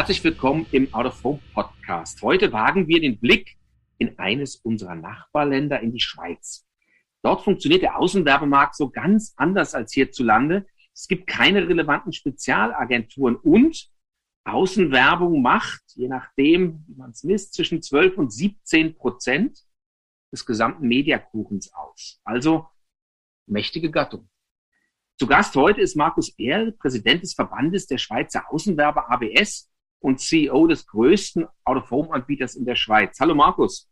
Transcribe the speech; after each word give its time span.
Herzlich 0.00 0.24
willkommen 0.24 0.64
im 0.72 0.94
Out 0.94 1.04
of 1.04 1.24
Home 1.24 1.40
Podcast. 1.52 2.22
Heute 2.22 2.54
wagen 2.54 2.88
wir 2.88 3.02
den 3.02 3.20
Blick 3.20 3.58
in 3.98 4.18
eines 4.18 4.56
unserer 4.56 4.94
Nachbarländer, 4.94 5.80
in 5.80 5.92
die 5.92 6.00
Schweiz. 6.00 6.66
Dort 7.22 7.44
funktioniert 7.44 7.82
der 7.82 7.98
Außenwerbemarkt 7.98 8.74
so 8.76 8.88
ganz 8.88 9.34
anders 9.36 9.74
als 9.74 9.92
hierzulande. 9.92 10.64
Es 10.94 11.06
gibt 11.06 11.26
keine 11.26 11.68
relevanten 11.68 12.14
Spezialagenturen 12.14 13.36
und 13.36 13.90
Außenwerbung 14.44 15.42
macht, 15.42 15.82
je 15.88 16.08
nachdem, 16.08 16.82
wie 16.88 16.94
man 16.94 17.10
es 17.10 17.22
misst, 17.22 17.52
zwischen 17.52 17.82
12 17.82 18.16
und 18.16 18.32
17 18.32 18.96
Prozent 18.96 19.66
des 20.32 20.46
gesamten 20.46 20.88
Mediakuchens 20.88 21.74
aus. 21.74 22.22
Also 22.24 22.68
mächtige 23.44 23.90
Gattung. 23.90 24.30
Zu 25.18 25.26
Gast 25.26 25.54
heute 25.56 25.82
ist 25.82 25.94
Markus 25.94 26.32
Erl, 26.38 26.72
Präsident 26.72 27.22
des 27.22 27.34
Verbandes 27.34 27.86
der 27.86 27.98
Schweizer 27.98 28.50
Außenwerber 28.50 29.10
ABS 29.10 29.69
und 30.00 30.20
CEO 30.20 30.66
des 30.66 30.86
größten 30.86 31.46
Out-of-Home-Anbieters 31.64 32.56
in 32.56 32.64
der 32.64 32.76
Schweiz. 32.76 33.18
Hallo 33.20 33.34
Markus. 33.34 33.88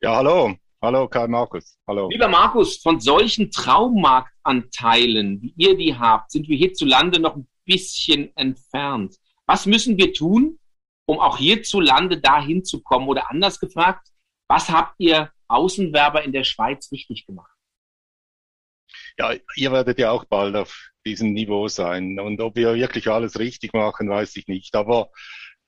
Ja, 0.00 0.16
hallo. 0.16 0.54
Hallo 0.82 1.08
Karl 1.08 1.28
Markus. 1.28 1.78
Hallo. 1.86 2.10
Lieber 2.10 2.28
Markus, 2.28 2.76
von 2.76 3.00
solchen 3.00 3.50
Traummarktanteilen, 3.50 5.40
wie 5.40 5.54
ihr 5.56 5.76
die 5.76 5.96
habt, 5.96 6.30
sind 6.30 6.46
wir 6.48 6.58
hierzulande 6.58 7.18
noch 7.20 7.36
ein 7.36 7.48
bisschen 7.64 8.36
entfernt. 8.36 9.16
Was 9.46 9.64
müssen 9.64 9.96
wir 9.96 10.12
tun, 10.12 10.58
um 11.06 11.18
auch 11.20 11.38
hierzulande 11.38 12.20
dahin 12.20 12.64
zu 12.64 12.82
kommen? 12.82 13.08
Oder 13.08 13.30
anders 13.30 13.60
gefragt, 13.60 14.08
was 14.48 14.68
habt 14.68 14.96
ihr 14.98 15.30
Außenwerber 15.48 16.22
in 16.22 16.32
der 16.32 16.44
Schweiz 16.44 16.90
richtig 16.92 17.26
gemacht? 17.26 17.50
Ja, 19.18 19.32
ihr 19.56 19.72
werdet 19.72 19.98
ja 19.98 20.10
auch 20.10 20.24
bald 20.24 20.56
auf 20.56 20.90
diesem 21.06 21.32
Niveau 21.32 21.68
sein. 21.68 22.18
Und 22.18 22.40
ob 22.40 22.56
wir 22.56 22.74
wirklich 22.74 23.08
alles 23.08 23.38
richtig 23.38 23.72
machen, 23.72 24.08
weiß 24.08 24.36
ich 24.36 24.48
nicht. 24.48 24.74
Aber 24.74 25.10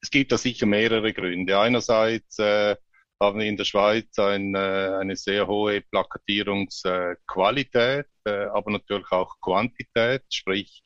es 0.01 0.11
gibt 0.11 0.33
da 0.33 0.39
sicher 0.39 0.67
mehrere 0.67 1.13
Gründe. 1.13 1.59
Einerseits 1.59 2.39
äh, 2.39 2.77
haben 3.21 3.39
wir 3.39 3.47
in 3.47 3.57
der 3.57 3.65
Schweiz 3.65 4.19
ein, 4.19 4.55
äh, 4.55 4.91
eine 5.01 5.17
sehr 5.17 5.47
hohe 5.47 5.81
Plakatierungsqualität, 5.81 8.07
äh, 8.25 8.31
aber 8.31 8.71
natürlich 8.71 9.11
auch 9.11 9.41
Quantität. 9.41 10.23
Sprich, 10.31 10.83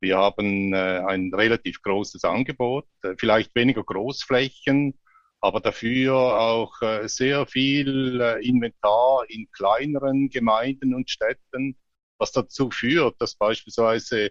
wir 0.00 0.18
haben 0.18 0.74
äh, 0.74 1.02
ein 1.06 1.32
relativ 1.32 1.80
großes 1.82 2.24
Angebot, 2.24 2.86
äh, 3.02 3.14
vielleicht 3.18 3.54
weniger 3.54 3.84
Großflächen, 3.84 4.98
aber 5.40 5.60
dafür 5.60 6.14
auch 6.14 6.82
äh, 6.82 7.08
sehr 7.08 7.46
viel 7.46 8.20
Inventar 8.42 9.24
in 9.28 9.50
kleineren 9.52 10.28
Gemeinden 10.28 10.94
und 10.94 11.10
Städten 11.10 11.76
was 12.18 12.32
dazu 12.32 12.70
führt, 12.70 13.20
dass 13.20 13.34
beispielsweise 13.34 14.30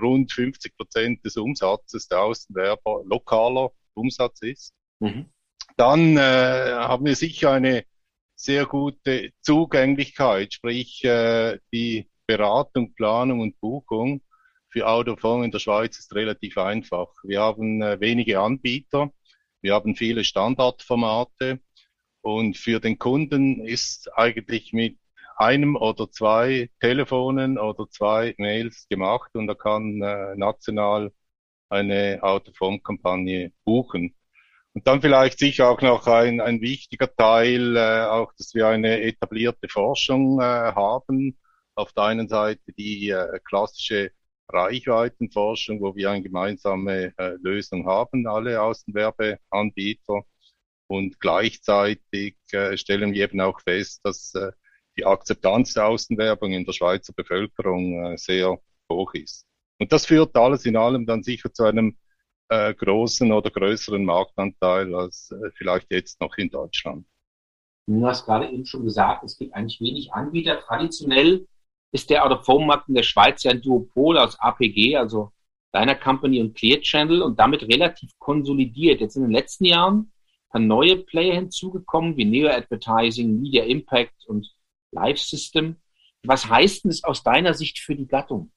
rund 0.00 0.32
50 0.32 0.76
Prozent 0.76 1.24
des 1.24 1.36
Umsatzes 1.36 2.08
der 2.08 2.22
Außenwerber 2.22 3.02
lokaler 3.04 3.70
Umsatz 3.94 4.42
ist. 4.42 4.74
Mhm. 5.00 5.26
Dann 5.76 6.16
äh, 6.16 6.20
haben 6.20 7.04
wir 7.04 7.16
sicher 7.16 7.52
eine 7.52 7.84
sehr 8.34 8.66
gute 8.66 9.30
Zugänglichkeit, 9.40 10.54
sprich 10.54 11.04
äh, 11.04 11.58
die 11.72 12.08
Beratung, 12.26 12.94
Planung 12.94 13.40
und 13.40 13.60
Buchung 13.60 14.22
für 14.70 14.86
Autofonds 14.86 15.44
in 15.44 15.50
der 15.50 15.58
Schweiz 15.58 15.98
ist 15.98 16.14
relativ 16.14 16.58
einfach. 16.58 17.08
Wir 17.24 17.40
haben 17.40 17.82
äh, 17.82 18.00
wenige 18.00 18.40
Anbieter, 18.40 19.12
wir 19.60 19.74
haben 19.74 19.96
viele 19.96 20.24
Standardformate 20.24 21.60
und 22.20 22.56
für 22.56 22.80
den 22.80 22.98
Kunden 22.98 23.64
ist 23.64 24.12
eigentlich 24.14 24.72
mit 24.72 24.98
einem 25.38 25.76
oder 25.76 26.10
zwei 26.10 26.70
Telefonen 26.80 27.58
oder 27.58 27.88
zwei 27.90 28.34
Mails 28.38 28.86
gemacht 28.88 29.30
und 29.34 29.48
er 29.48 29.54
kann 29.54 30.02
äh, 30.02 30.34
national 30.36 31.12
eine 31.68 32.18
Autoform-Kampagne 32.22 33.52
buchen. 33.64 34.14
Und 34.74 34.86
dann 34.86 35.00
vielleicht 35.00 35.38
sicher 35.38 35.68
auch 35.70 35.80
noch 35.80 36.06
ein, 36.06 36.40
ein 36.40 36.60
wichtiger 36.60 37.14
Teil, 37.14 37.76
äh, 37.76 38.06
auch, 38.06 38.32
dass 38.34 38.54
wir 38.54 38.68
eine 38.68 39.02
etablierte 39.02 39.68
Forschung 39.68 40.40
äh, 40.40 40.44
haben. 40.44 41.38
Auf 41.74 41.92
der 41.92 42.04
einen 42.04 42.28
Seite 42.28 42.72
die 42.76 43.10
äh, 43.10 43.38
klassische 43.44 44.10
Reichweitenforschung, 44.50 45.80
wo 45.80 45.94
wir 45.94 46.10
eine 46.10 46.22
gemeinsame 46.22 47.12
äh, 47.16 47.36
Lösung 47.42 47.86
haben, 47.86 48.26
alle 48.26 48.60
Außenwerbeanbieter. 48.62 50.22
Und 50.86 51.20
gleichzeitig 51.20 52.36
äh, 52.52 52.76
stellen 52.76 53.12
wir 53.12 53.24
eben 53.24 53.40
auch 53.40 53.60
fest, 53.60 54.00
dass 54.04 54.34
äh, 54.34 54.52
die 54.98 55.06
Akzeptanz 55.06 55.74
der 55.74 55.86
Außenwerbung 55.86 56.52
in 56.52 56.64
der 56.64 56.72
Schweizer 56.72 57.12
Bevölkerung 57.14 58.04
äh, 58.04 58.18
sehr 58.18 58.58
hoch 58.90 59.14
ist. 59.14 59.46
Und 59.80 59.92
das 59.92 60.06
führt 60.06 60.36
alles 60.36 60.66
in 60.66 60.76
allem 60.76 61.06
dann 61.06 61.22
sicher 61.22 61.52
zu 61.52 61.64
einem 61.64 61.96
äh, 62.48 62.74
großen 62.74 63.30
oder 63.30 63.50
größeren 63.50 64.04
Marktanteil 64.04 64.94
als 64.94 65.30
äh, 65.30 65.50
vielleicht 65.54 65.90
jetzt 65.90 66.20
noch 66.20 66.36
in 66.36 66.50
Deutschland. 66.50 67.06
Du 67.86 68.06
hast 68.06 68.26
gerade 68.26 68.50
eben 68.50 68.66
schon 68.66 68.84
gesagt, 68.84 69.24
es 69.24 69.38
gibt 69.38 69.54
eigentlich 69.54 69.80
wenig 69.80 70.12
Anbieter. 70.12 70.60
Traditionell 70.60 71.46
ist 71.92 72.10
der 72.10 72.24
Out-of-Home-Markt 72.24 72.88
in 72.88 72.94
der 72.94 73.02
Schweiz 73.02 73.42
ja 73.44 73.52
ein 73.52 73.62
Duopol 73.62 74.18
aus 74.18 74.38
APG, 74.40 74.96
also 74.96 75.32
deiner 75.72 75.94
Company 75.94 76.40
und 76.40 76.54
Clear 76.54 76.80
Channel 76.80 77.22
und 77.22 77.38
damit 77.38 77.62
relativ 77.62 78.10
konsolidiert. 78.18 79.00
Jetzt 79.00 79.16
in 79.16 79.22
den 79.22 79.30
letzten 79.30 79.64
Jahren 79.64 80.12
sind 80.52 80.66
neue 80.66 80.96
Player 80.96 81.34
hinzugekommen, 81.34 82.16
wie 82.16 82.24
Neo 82.24 82.48
Advertising, 82.48 83.40
Media 83.40 83.64
Impact 83.64 84.26
und 84.26 84.50
Life 84.90 85.20
System. 85.20 85.76
Was 86.24 86.48
heißt 86.48 86.84
denn 86.84 86.90
es 86.90 87.04
aus 87.04 87.22
deiner 87.22 87.54
Sicht 87.54 87.78
für 87.78 87.94
die 87.94 88.06
Gattung? 88.06 88.52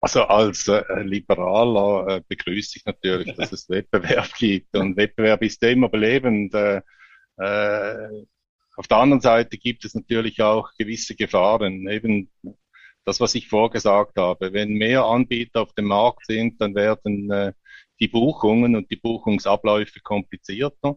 Also 0.00 0.22
als 0.22 0.66
äh, 0.66 0.82
Liberaler 1.02 2.16
äh, 2.16 2.22
begrüße 2.26 2.78
ich 2.78 2.84
natürlich, 2.84 3.36
dass 3.36 3.52
es 3.52 3.68
Wettbewerb 3.68 4.34
gibt 4.38 4.76
und 4.76 4.96
Wettbewerb 4.96 5.42
ist 5.42 5.62
immer 5.62 5.88
belebend. 5.88 6.54
Äh, 6.54 6.82
äh, 7.36 8.24
auf 8.76 8.88
der 8.88 8.96
anderen 8.96 9.20
Seite 9.20 9.58
gibt 9.58 9.84
es 9.84 9.94
natürlich 9.94 10.40
auch 10.42 10.70
gewisse 10.76 11.14
Gefahren. 11.14 11.86
Eben 11.88 12.30
das, 13.04 13.20
was 13.20 13.34
ich 13.34 13.48
vorgesagt 13.48 14.18
habe. 14.18 14.52
Wenn 14.52 14.74
mehr 14.74 15.04
Anbieter 15.04 15.62
auf 15.62 15.72
dem 15.74 15.86
Markt 15.86 16.26
sind, 16.26 16.60
dann 16.60 16.74
werden 16.74 17.30
äh, 17.30 17.52
die 18.00 18.08
Buchungen 18.08 18.74
und 18.76 18.90
die 18.90 18.96
Buchungsabläufe 18.96 20.00
komplizierter. 20.00 20.96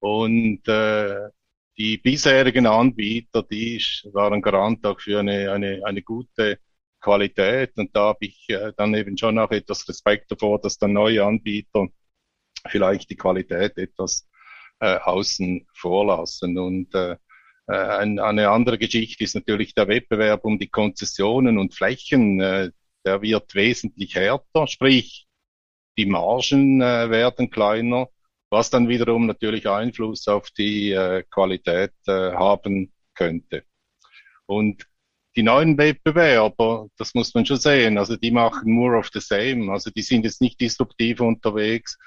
Und 0.00 0.66
äh, 0.68 1.28
die 1.78 1.98
bisherigen 1.98 2.66
Anbieter, 2.66 3.42
die 3.42 3.82
waren 4.12 4.42
Garant 4.42 4.84
auch 4.86 5.00
für 5.00 5.20
eine, 5.20 5.52
eine, 5.52 5.82
eine 5.84 6.02
gute 6.02 6.58
Qualität. 7.00 7.72
Und 7.76 7.94
da 7.94 8.08
habe 8.08 8.26
ich 8.26 8.46
äh, 8.48 8.72
dann 8.76 8.94
eben 8.94 9.16
schon 9.18 9.38
auch 9.38 9.50
etwas 9.50 9.88
Respekt 9.88 10.30
davor, 10.30 10.60
dass 10.60 10.78
dann 10.78 10.92
neue 10.92 11.24
Anbieter 11.24 11.88
vielleicht 12.68 13.10
die 13.10 13.16
Qualität 13.16 13.76
etwas 13.76 14.28
äh, 14.80 14.96
außen 14.96 15.66
vorlassen. 15.74 16.58
Und 16.58 16.94
äh, 16.94 17.16
äh 17.68 17.72
ein, 17.72 18.18
eine 18.18 18.50
andere 18.50 18.78
Geschichte 18.78 19.24
ist 19.24 19.34
natürlich 19.34 19.74
der 19.74 19.88
Wettbewerb 19.88 20.44
um 20.44 20.58
die 20.58 20.68
Konzessionen 20.68 21.58
und 21.58 21.74
Flächen. 21.74 22.40
Äh, 22.40 22.70
der 23.04 23.22
wird 23.22 23.54
wesentlich 23.54 24.16
härter, 24.16 24.66
sprich 24.66 25.26
die 25.96 26.06
Margen 26.06 26.80
äh, 26.80 27.08
werden 27.08 27.50
kleiner 27.50 28.08
was 28.50 28.70
dann 28.70 28.88
wiederum 28.88 29.26
natürlich 29.26 29.68
Einfluss 29.68 30.28
auf 30.28 30.50
die 30.50 30.92
äh, 30.92 31.24
Qualität 31.30 31.92
äh, 32.06 32.32
haben 32.32 32.92
könnte. 33.14 33.64
Und 34.46 34.86
die 35.36 35.42
neuen 35.42 35.76
Wettbewerber, 35.76 36.88
das 36.96 37.14
muss 37.14 37.34
man 37.34 37.44
schon 37.44 37.58
sehen, 37.58 37.98
also 37.98 38.16
die 38.16 38.30
machen 38.30 38.72
more 38.72 38.96
of 38.96 39.10
the 39.12 39.20
same, 39.20 39.70
also 39.70 39.90
die 39.90 40.02
sind 40.02 40.24
jetzt 40.24 40.40
nicht 40.40 40.60
disruptiv 40.60 41.20
unterwegs 41.20 41.98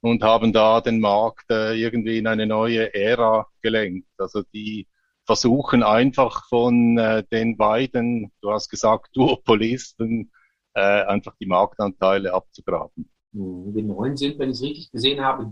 und 0.00 0.22
haben 0.22 0.52
da 0.52 0.80
den 0.80 0.98
Markt 0.98 1.48
äh, 1.50 1.74
irgendwie 1.74 2.18
in 2.18 2.26
eine 2.26 2.46
neue 2.46 2.92
Ära 2.92 3.46
gelenkt. 3.62 4.08
Also 4.18 4.42
die 4.52 4.88
versuchen 5.24 5.84
einfach 5.84 6.48
von 6.48 6.98
äh, 6.98 7.22
den 7.30 7.56
beiden, 7.56 8.32
du 8.40 8.50
hast 8.50 8.68
gesagt, 8.68 9.10
Duopolisten, 9.14 10.32
äh, 10.74 11.04
einfach 11.04 11.36
die 11.40 11.46
Marktanteile 11.46 12.34
abzugraben. 12.34 13.08
Hm, 13.32 13.72
die 13.74 13.82
neuen 13.82 14.16
sind, 14.16 14.40
wenn 14.40 14.50
ich 14.50 14.56
es 14.56 14.62
richtig 14.62 14.90
gesehen 14.90 15.20
habe, 15.20 15.48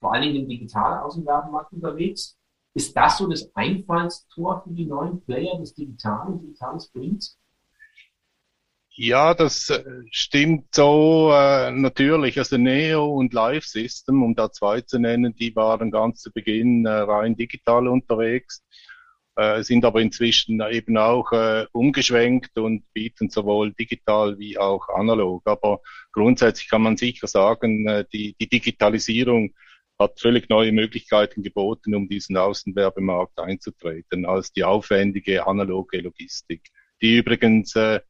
vor 0.00 0.12
allen 0.12 0.22
Dingen 0.22 0.42
im 0.42 0.48
digitalen 0.48 0.98
Außenwerbmarkt 1.00 1.72
unterwegs. 1.72 2.36
Ist 2.74 2.94
das 2.96 3.18
so 3.18 3.26
das 3.26 3.50
Einfallstor 3.54 4.62
für 4.62 4.74
die 4.74 4.84
neuen 4.84 5.20
Player 5.22 5.58
des 5.58 5.74
digitalen, 5.74 6.40
digitalen 6.40 6.78
Sprints? 6.78 7.38
Ja, 8.98 9.34
das 9.34 9.68
äh, 9.68 9.84
stimmt 10.10 10.74
so 10.74 11.30
äh, 11.30 11.70
natürlich. 11.70 12.38
Also 12.38 12.56
Neo 12.56 13.06
und 13.06 13.34
Live 13.34 13.64
System, 13.64 14.22
um 14.22 14.34
da 14.34 14.50
zwei 14.50 14.80
zu 14.80 14.98
nennen, 14.98 15.34
die 15.34 15.54
waren 15.54 15.90
ganz 15.90 16.22
zu 16.22 16.32
Beginn 16.32 16.86
äh, 16.86 16.90
rein 16.90 17.36
digital 17.36 17.88
unterwegs, 17.88 18.62
äh, 19.36 19.62
sind 19.62 19.84
aber 19.84 20.00
inzwischen 20.00 20.62
eben 20.70 20.96
auch 20.96 21.30
äh, 21.32 21.66
umgeschwenkt 21.72 22.56
und 22.56 22.90
bieten 22.94 23.28
sowohl 23.28 23.74
digital 23.74 24.38
wie 24.38 24.56
auch 24.56 24.88
analog. 24.88 25.42
Aber 25.46 25.80
grundsätzlich 26.12 26.70
kann 26.70 26.80
man 26.80 26.96
sicher 26.96 27.26
sagen, 27.26 27.86
äh, 27.86 28.06
die, 28.10 28.34
die 28.40 28.48
Digitalisierung 28.48 29.52
hat 29.98 30.20
völlig 30.20 30.48
neue 30.48 30.72
Möglichkeiten 30.72 31.42
geboten, 31.42 31.94
um 31.94 32.08
diesen 32.08 32.36
Außenwerbemarkt 32.36 33.38
einzutreten, 33.38 34.26
als 34.26 34.52
die 34.52 34.64
aufwendige 34.64 35.46
analoge 35.46 36.00
Logistik, 36.00 36.70
die 37.00 37.16
übrigens 37.16 37.74
äh, 37.76 38.00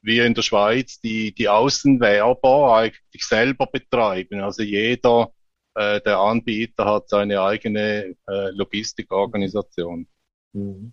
wir 0.00 0.26
in 0.26 0.34
der 0.34 0.42
Schweiz 0.42 1.00
die, 1.00 1.34
die 1.34 1.48
Außenwerber 1.48 2.76
eigentlich 2.76 3.24
selber 3.24 3.66
betreiben. 3.66 4.40
Also 4.40 4.62
jeder 4.62 5.32
äh, 5.74 6.00
der 6.00 6.18
Anbieter 6.18 6.84
hat 6.84 7.08
seine 7.08 7.40
eigene 7.40 8.14
äh, 8.26 8.50
Logistikorganisation. 8.50 10.06
Mhm. 10.52 10.92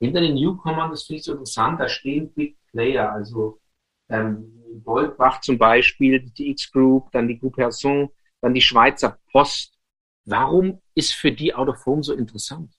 Hinter 0.00 0.20
den 0.20 0.34
Newcomern, 0.34 0.90
das 0.90 1.04
finde 1.04 1.18
ich 1.18 1.24
so 1.24 1.32
interessant, 1.32 1.80
da 1.80 1.88
stehen 1.88 2.32
Big 2.32 2.56
Player, 2.70 3.12
also 3.12 3.60
ähm, 4.08 4.62
Goldbach 4.82 5.40
zum 5.40 5.56
Beispiel, 5.56 6.20
die 6.20 6.50
X 6.50 6.70
Group, 6.70 7.10
dann 7.12 7.28
die 7.28 7.40
Herson, 7.56 8.10
dann 8.40 8.54
die 8.54 8.60
Schweizer 8.60 9.18
Post. 9.30 9.73
Warum 10.26 10.80
ist 10.94 11.14
für 11.14 11.32
die 11.32 11.54
Out 11.54 11.68
of 11.68 11.84
Home 11.86 12.02
so 12.02 12.14
interessant? 12.14 12.72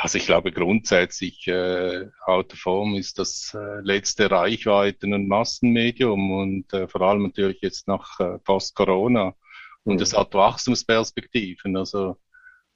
Also 0.00 0.18
ich 0.18 0.26
glaube 0.26 0.52
grundsätzlich, 0.52 1.46
äh, 1.48 2.06
Out 2.24 2.52
of 2.52 2.64
Home 2.64 2.98
ist 2.98 3.18
das 3.18 3.52
äh, 3.54 3.80
letzte 3.80 4.30
Reichweiten- 4.30 5.12
und 5.12 5.26
Massenmedium 5.26 6.30
und 6.30 6.72
äh, 6.72 6.86
vor 6.86 7.02
allem 7.02 7.24
natürlich 7.24 7.60
jetzt 7.62 7.88
nach 7.88 8.20
äh, 8.20 8.38
Post-Corona. 8.38 9.34
Und 9.82 9.96
mhm. 9.96 10.02
es 10.02 10.16
hat 10.16 10.34
Wachstumsperspektiven. 10.34 11.76
Also 11.76 12.16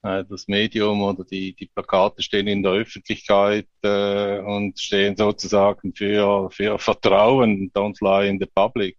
äh, 0.03 0.25
das 0.29 0.49
Medium 0.49 1.00
oder 1.03 1.25
die, 1.25 1.55
die 1.55 1.67
Plakate 1.67 2.23
stehen 2.23 2.49
in 2.49 2.62
der 2.62 2.73
Öffentlichkeit 2.73 3.69
äh, 3.82 4.41
und 4.41 4.79
stehen 4.81 5.17
sozusagen 5.17 5.94
für, 5.94 6.50
für 6.50 6.79
Vertrauen, 6.79 7.70
don't 7.73 7.99
lie 8.00 8.29
in 8.29 8.41
the 8.41 8.47
public. 8.47 8.99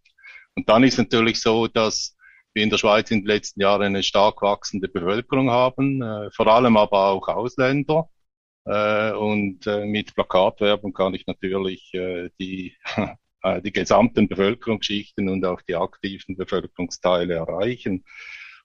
Und 0.56 0.70
dann 0.70 0.84
ist 0.84 0.98
natürlich 0.98 1.42
so, 1.42 1.68
dass 1.68 2.13
wir 2.54 2.64
in 2.64 2.70
der 2.70 2.78
Schweiz 2.78 3.12
in 3.12 3.22
den 3.22 3.28
letzten 3.28 3.62
Jahren 3.62 3.84
eine 3.84 4.04
stark 4.04 4.42
wachsende 4.42 4.88
Bevölkerung 4.88 5.50
haben, 5.52 6.02
äh, 6.02 6.30
vor 6.32 6.48
allem 6.48 6.78
aber 6.78 7.10
auch 7.10 7.28
Ausländer. 7.28 8.10
Äh, 8.66 9.12
und 9.12 9.68
äh, 9.68 9.86
mit 9.86 10.16
Plakatwerbung 10.16 10.94
kann 10.94 11.14
ich 11.14 11.28
natürlich 11.28 11.94
äh, 11.94 12.30
die, 12.40 12.76
äh, 13.44 13.62
die 13.62 13.74
gesamten 13.74 14.28
Bevölkerungsschichten 14.28 15.28
und 15.30 15.46
auch 15.46 15.62
die 15.62 15.76
aktiven 15.76 16.38
Bevölkerungsteile 16.38 17.34
erreichen. 17.36 18.06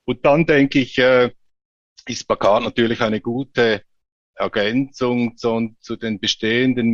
Und 0.05 0.25
dann 0.25 0.47
denke 0.47 0.81
ich, 0.81 0.99
äh, 0.99 1.31
ist 2.07 2.27
Plakat 2.27 2.63
natürlich 2.63 3.01
eine 3.01 3.21
gute 3.21 3.83
Ergänzung 4.35 5.37
zu, 5.37 5.75
zu 5.81 5.97
den 5.97 6.21
bestehenden 6.21 6.93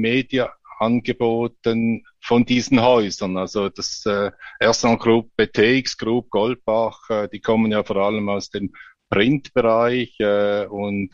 Mediaangeboten 0.80 2.04
von 2.20 2.44
diesen 2.44 2.82
Häusern. 2.82 3.36
Also 3.36 3.68
das 3.68 4.04
äh, 4.06 4.30
Erstern 4.60 4.98
Group, 4.98 5.30
BTX 5.36 5.96
Group, 5.96 6.30
Goldbach, 6.30 7.10
äh, 7.10 7.28
die 7.28 7.40
kommen 7.40 7.72
ja 7.72 7.84
vor 7.84 7.96
allem 7.96 8.28
aus 8.28 8.50
dem 8.50 8.72
Printbereich 9.10 10.18
äh, 10.20 10.66
und 10.66 11.10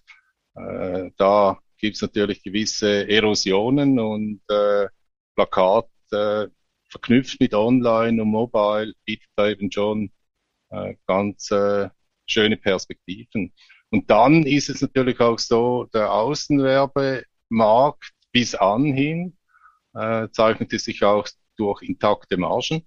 äh, 0.54 1.10
da 1.16 1.58
gibt 1.78 1.96
es 1.96 2.02
natürlich 2.02 2.42
gewisse 2.42 3.08
Erosionen 3.08 3.98
und 3.98 4.40
äh, 4.48 4.88
Plakat 5.34 5.88
äh, 6.12 6.46
verknüpft 6.88 7.40
mit 7.40 7.54
Online 7.54 8.22
und 8.22 8.28
Mobile 8.28 8.92
bietet 9.04 9.28
da 9.36 9.48
eben 9.48 9.70
schon 9.70 10.10
äh, 10.70 10.94
ganz 11.06 11.50
äh, 11.50 11.88
schöne 12.26 12.56
Perspektiven. 12.56 13.52
Und 13.90 14.10
dann 14.10 14.44
ist 14.44 14.68
es 14.68 14.82
natürlich 14.82 15.18
auch 15.20 15.38
so, 15.38 15.86
der 15.92 16.12
Außenwerbemarkt 16.12 18.12
bis 18.32 18.54
anhin 18.54 19.36
äh, 19.94 20.28
zeichnete 20.30 20.78
sich 20.78 21.02
auch 21.04 21.26
durch 21.56 21.82
intakte 21.82 22.36
Margen. 22.36 22.86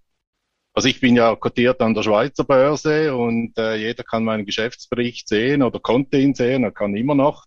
Also 0.74 0.88
ich 0.88 1.00
bin 1.00 1.16
ja 1.16 1.36
kotiert 1.36 1.82
an 1.82 1.94
der 1.94 2.04
Schweizer 2.04 2.44
Börse 2.44 3.16
und 3.16 3.58
äh, 3.58 3.76
jeder 3.76 4.04
kann 4.04 4.24
meinen 4.24 4.46
Geschäftsbericht 4.46 5.28
sehen 5.28 5.62
oder 5.62 5.80
konnte 5.80 6.18
ihn 6.18 6.34
sehen, 6.34 6.64
er 6.64 6.72
kann 6.72 6.96
immer 6.96 7.14
noch 7.14 7.46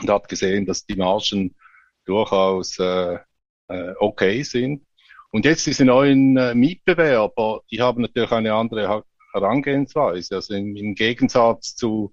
und 0.00 0.10
hat 0.10 0.28
gesehen, 0.28 0.66
dass 0.66 0.84
die 0.84 0.96
Margen 0.96 1.54
durchaus 2.06 2.78
äh, 2.80 3.18
äh, 3.68 3.94
okay 4.00 4.42
sind. 4.42 4.84
Und 5.30 5.44
jetzt 5.44 5.64
diese 5.66 5.84
neuen 5.84 6.36
äh, 6.36 6.54
Mitbewerber, 6.56 7.62
die 7.70 7.80
haben 7.80 8.02
natürlich 8.02 8.32
eine 8.32 8.52
andere 8.52 9.04
Herangehensweise. 9.32 10.34
Also 10.34 10.54
im, 10.54 10.74
im 10.74 10.96
Gegensatz 10.96 11.76
zu 11.76 12.12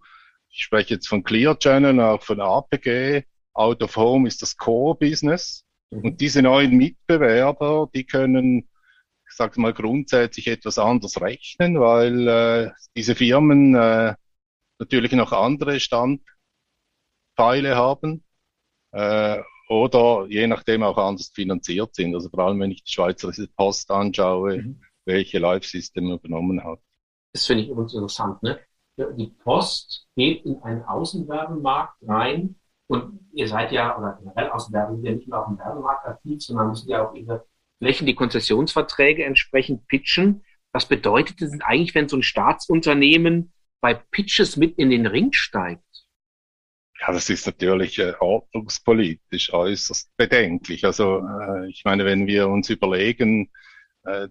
ich 0.57 0.63
spreche 0.63 0.95
jetzt 0.95 1.07
von 1.07 1.23
Clear 1.23 1.57
Channel, 1.59 1.99
auch 2.01 2.23
von 2.23 2.41
APG. 2.41 3.23
Out 3.53 3.83
of 3.83 3.95
Home 3.95 4.27
ist 4.27 4.41
das 4.41 4.57
Core-Business. 4.57 5.63
Und 5.89 6.19
diese 6.19 6.41
neuen 6.41 6.75
Mitbewerber, 6.75 7.89
die 7.93 8.05
können, 8.05 8.69
ich 9.27 9.35
sage 9.35 9.59
mal, 9.61 9.73
grundsätzlich 9.73 10.47
etwas 10.47 10.77
anders 10.77 11.21
rechnen, 11.21 11.79
weil 11.79 12.27
äh, 12.27 12.71
diese 12.95 13.15
Firmen 13.15 13.75
äh, 13.75 14.15
natürlich 14.79 15.11
noch 15.13 15.31
andere 15.31 15.79
Standteile 15.79 16.25
haben 17.75 18.23
äh, 18.91 19.41
oder 19.69 20.25
je 20.27 20.47
nachdem 20.47 20.83
auch 20.83 20.97
anders 20.97 21.31
finanziert 21.33 21.95
sind. 21.95 22.15
Also 22.15 22.29
vor 22.29 22.39
allem, 22.39 22.59
wenn 22.59 22.71
ich 22.71 22.83
die 22.83 22.91
Schweizer 22.91 23.31
Post 23.55 23.89
anschaue, 23.91 24.57
mhm. 24.57 24.81
welche 25.05 25.39
Live-System 25.39 26.11
übernommen 26.11 26.63
hat. 26.63 26.79
Das 27.33 27.45
finde 27.45 27.63
ich 27.63 27.69
übrigens 27.69 27.93
interessant. 27.93 28.43
Ne? 28.43 28.59
die 28.97 29.27
Post 29.43 30.07
geht 30.15 30.43
in 30.45 30.61
einen 30.63 30.83
Außenwerbemarkt 30.83 31.97
rein 32.07 32.55
und 32.87 33.19
ihr 33.33 33.47
seid 33.47 33.71
ja, 33.71 33.97
oder 33.97 34.17
generell 34.19 34.49
Außenwerbung, 34.49 35.03
ja 35.03 35.11
nicht 35.11 35.27
nur 35.27 35.39
auf 35.39 35.47
dem 35.47 35.59
Werbemarkt 35.59 36.07
aktiv, 36.07 36.41
sondern 36.41 36.69
müssen 36.69 36.89
ja 36.89 37.07
auch 37.07 37.13
ihre 37.13 37.45
Flächen, 37.79 38.07
die 38.07 38.15
Konzessionsverträge 38.15 39.23
entsprechend 39.23 39.87
pitchen. 39.87 40.43
Was 40.71 40.85
bedeutet 40.85 41.41
das 41.41 41.51
eigentlich, 41.61 41.95
wenn 41.95 42.09
so 42.09 42.17
ein 42.17 42.23
Staatsunternehmen 42.23 43.53
bei 43.81 43.93
Pitches 43.93 44.57
mit 44.57 44.77
in 44.77 44.89
den 44.89 45.05
Ring 45.05 45.33
steigt? 45.33 45.83
Ja, 46.99 47.11
das 47.11 47.29
ist 47.29 47.45
natürlich 47.45 47.99
äh, 47.99 48.13
ordnungspolitisch 48.19 49.53
äußerst 49.53 50.15
bedenklich. 50.17 50.83
Also 50.83 51.19
äh, 51.19 51.69
ich 51.69 51.83
meine, 51.85 52.05
wenn 52.05 52.25
wir 52.25 52.47
uns 52.47 52.69
überlegen, 52.69 53.51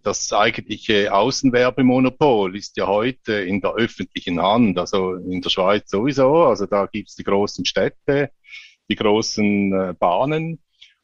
das 0.03 0.33
eigentliche 0.33 1.13
Außenwerbemonopol 1.13 2.57
ist 2.57 2.77
ja 2.77 2.87
heute 2.87 3.35
in 3.35 3.61
der 3.61 3.75
öffentlichen 3.75 4.41
Hand, 4.41 4.79
also 4.79 5.15
in 5.15 5.43
der 5.43 5.51
Schweiz 5.51 5.91
sowieso. 5.91 6.45
Also 6.45 6.67
da 6.67 6.87
gibt's 6.87 7.15
die 7.17 7.25
großen 7.25 7.65
Städte, 7.65 8.31
die 8.89 8.97
großen 8.97 9.73
äh, 9.73 9.95
Bahnen. 9.99 10.63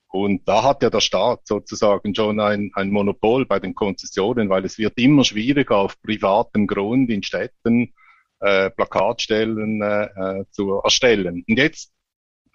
Und 0.09 0.47
da 0.47 0.63
hat 0.63 0.83
ja 0.83 0.91
der 0.91 1.01
Staat 1.01 1.47
sozusagen 1.47 2.15
schon 2.15 2.39
ein, 2.39 2.71
ein 2.75 2.91
Monopol 2.91 3.47
bei 3.47 3.59
den 3.59 3.75
Konzessionen, 3.75 4.51
weil 4.51 4.65
es 4.65 4.79
wird 4.79 4.99
immer 4.99 5.25
schwieriger 5.25 5.77
auf 5.77 6.01
privatem 6.03 6.67
Grund 6.67 7.11
in 7.11 7.23
Städten 7.23 7.95
äh, 8.41 8.71
Plakatstellen 8.71 9.81
äh, 9.81 10.05
äh 10.05 10.45
zu 10.51 10.81
erstellen. 10.85 11.45
Und 11.49 11.59
jetzt 11.59 11.93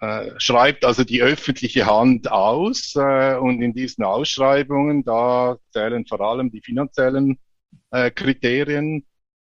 äh, 0.00 0.30
schreibt 0.38 0.84
also 0.84 1.04
die 1.04 1.22
öffentliche 1.22 1.86
Hand 1.86 2.30
aus 2.30 2.94
äh, 2.96 3.36
und 3.36 3.60
in 3.62 3.74
diesen 3.74 4.04
Ausschreibungen, 4.04 5.04
da 5.04 5.58
zählen 5.70 6.06
vor 6.06 6.20
allem 6.20 6.50
die 6.50 6.60
finanziellen 6.60 7.38
äh, 7.90 8.10
Kriterien, 8.10 9.04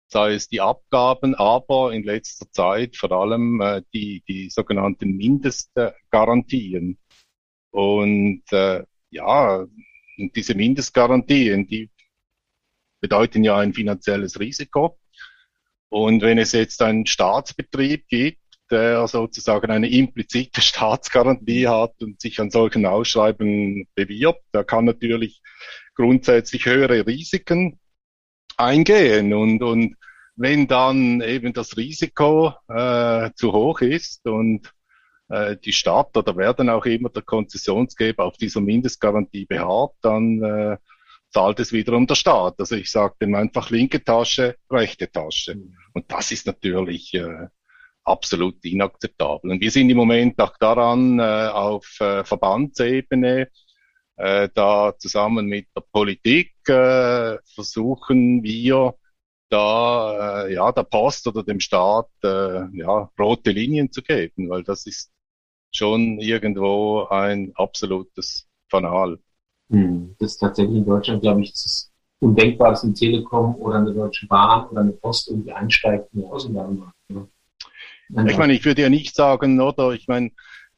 sei 0.08 0.34
es 0.34 0.50
die 0.50 0.62
Abgaben, 0.62 1.36
aber 1.36 1.94
in 1.94 2.03
letzter 2.03 2.51
Zeit 2.51 2.98
vor 2.98 3.12
allem 3.12 3.62
äh, 3.62 3.84
die, 3.94 4.24
die 4.27 4.50
sogenannten 4.50 5.15
Mindestgarantien. 5.15 6.98
Und 7.72 8.44
äh, 8.51 8.84
ja, 9.12 9.65
diese 10.18 10.56
Mindestgarantien, 10.56 11.68
die 11.68 11.91
bedeuten 13.00 13.44
ja 13.44 13.58
ein 13.58 13.74
finanzielles 13.74 14.39
Risiko. 14.39 14.98
Und 15.89 16.22
wenn 16.22 16.38
es 16.38 16.51
jetzt 16.51 16.82
einen 16.82 17.06
Staatsbetrieb 17.06 18.08
gibt, 18.08 18.41
der 18.72 19.08
sozusagen 19.08 19.72
eine 19.72 19.90
implizite 19.90 20.62
Staatsgarantie 20.62 21.68
hat 21.68 22.02
und 22.02 22.22
sich 22.22 22.40
an 22.40 22.52
solchen 22.52 22.86
Ausschreibungen 22.86 23.88
bewirbt, 23.96 24.44
der 24.54 24.64
kann 24.64 24.86
natürlich 24.86 25.42
grundsätzlich 25.96 26.66
höhere 26.66 27.06
Risiken 27.06 27.80
eingehen 28.58 29.34
und, 29.34 29.62
und 29.64 29.96
wenn 30.36 30.68
dann 30.68 31.22
eben 31.22 31.52
das 31.52 31.76
Risiko 31.76 32.54
äh, 32.70 33.32
zu 33.36 33.52
hoch 33.52 33.82
ist 33.82 34.26
und 34.26 34.72
äh, 35.28 35.58
die 35.58 35.74
Stadt 35.74 36.16
oder 36.16 36.36
wer 36.38 36.54
dann 36.54 36.70
auch 36.70 36.86
immer 36.86 37.10
der 37.10 37.24
Konzessionsgeber 37.24 38.24
auf 38.24 38.38
dieser 38.38 38.62
Mindestgarantie 38.62 39.46
beharrt, 39.46 39.96
dann 40.02 40.42
äh, 40.42 40.78
zahlt 41.32 41.60
es 41.60 41.72
wiederum 41.72 42.08
der 42.08 42.16
Staat. 42.16 42.56
Also 42.60 42.76
ich 42.76 42.90
sage 42.90 43.16
dem 43.22 43.36
einfach 43.36 43.70
linke 43.70 44.04
Tasche, 44.04 44.56
rechte 44.72 45.12
Tasche. 45.12 45.58
Und 45.94 46.12
das 46.12 46.32
ist 46.32 46.48
natürlich 46.48 47.14
äh, 47.14 47.48
absolut 48.10 48.63
inakzeptabel. 48.66 49.51
Und 49.51 49.62
wir 49.62 49.72
sind 49.72 49.89
im 49.89 49.98
Moment 49.98 50.39
auch 50.42 50.58
daran, 50.58 51.20
äh, 51.20 51.50
auf 51.54 52.00
äh, 52.00 52.24
Verbandsebene, 52.24 53.50
äh, 54.18 54.50
da 54.54 54.94
zusammen 54.98 55.46
mit 55.46 55.68
der 55.75 55.84
Politik 55.92 56.54
äh, 56.68 57.38
versuchen 57.56 58.44
wir, 58.44 58.96
da 59.50 60.46
äh, 60.46 60.54
ja 60.54 60.72
der 60.72 60.84
Post 60.84 61.28
oder 61.28 61.44
dem 61.44 61.60
Staat 61.60 62.10
äh, 62.24 62.66
ja 62.78 63.10
rote 63.20 63.51
Linien 63.51 63.92
zu 63.92 64.01
geben, 64.01 64.50
weil 64.50 64.63
das 64.63 64.86
ist 64.86 65.12
schon 65.72 66.20
irgendwo 66.20 67.08
ein 67.10 67.51
absolutes 67.56 68.48
Fanal. 68.70 69.20
Hm, 69.70 70.16
das 70.20 70.34
ist 70.34 70.39
tatsächlich 70.39 70.78
in 70.78 70.86
Deutschland, 70.86 71.22
glaube 71.22 71.42
ich, 71.42 71.51
das 71.51 71.92
undenkbar, 72.20 72.72
dass 72.72 72.84
eine 72.84 72.94
Telekom 72.94 73.56
oder 73.56 73.78
eine 73.78 73.94
Deutsche 73.94 74.28
Bahn 74.28 74.68
oder 74.68 74.82
eine 74.82 74.92
Post 74.94 75.30
irgendwie 75.30 75.51
einsteigt 75.51 76.13
in 76.13 76.22
den 76.22 76.30
Außenwerbung. 76.30 76.92
Ich 78.28 78.38
meine, 78.38 78.54
ich 78.54 78.66
würde 78.66 78.82
ja 78.82 78.89
nicht 78.89 79.16
sagen, 79.16 79.62
oder 79.62 79.92
ich 79.92 80.08
meine, 80.08 80.32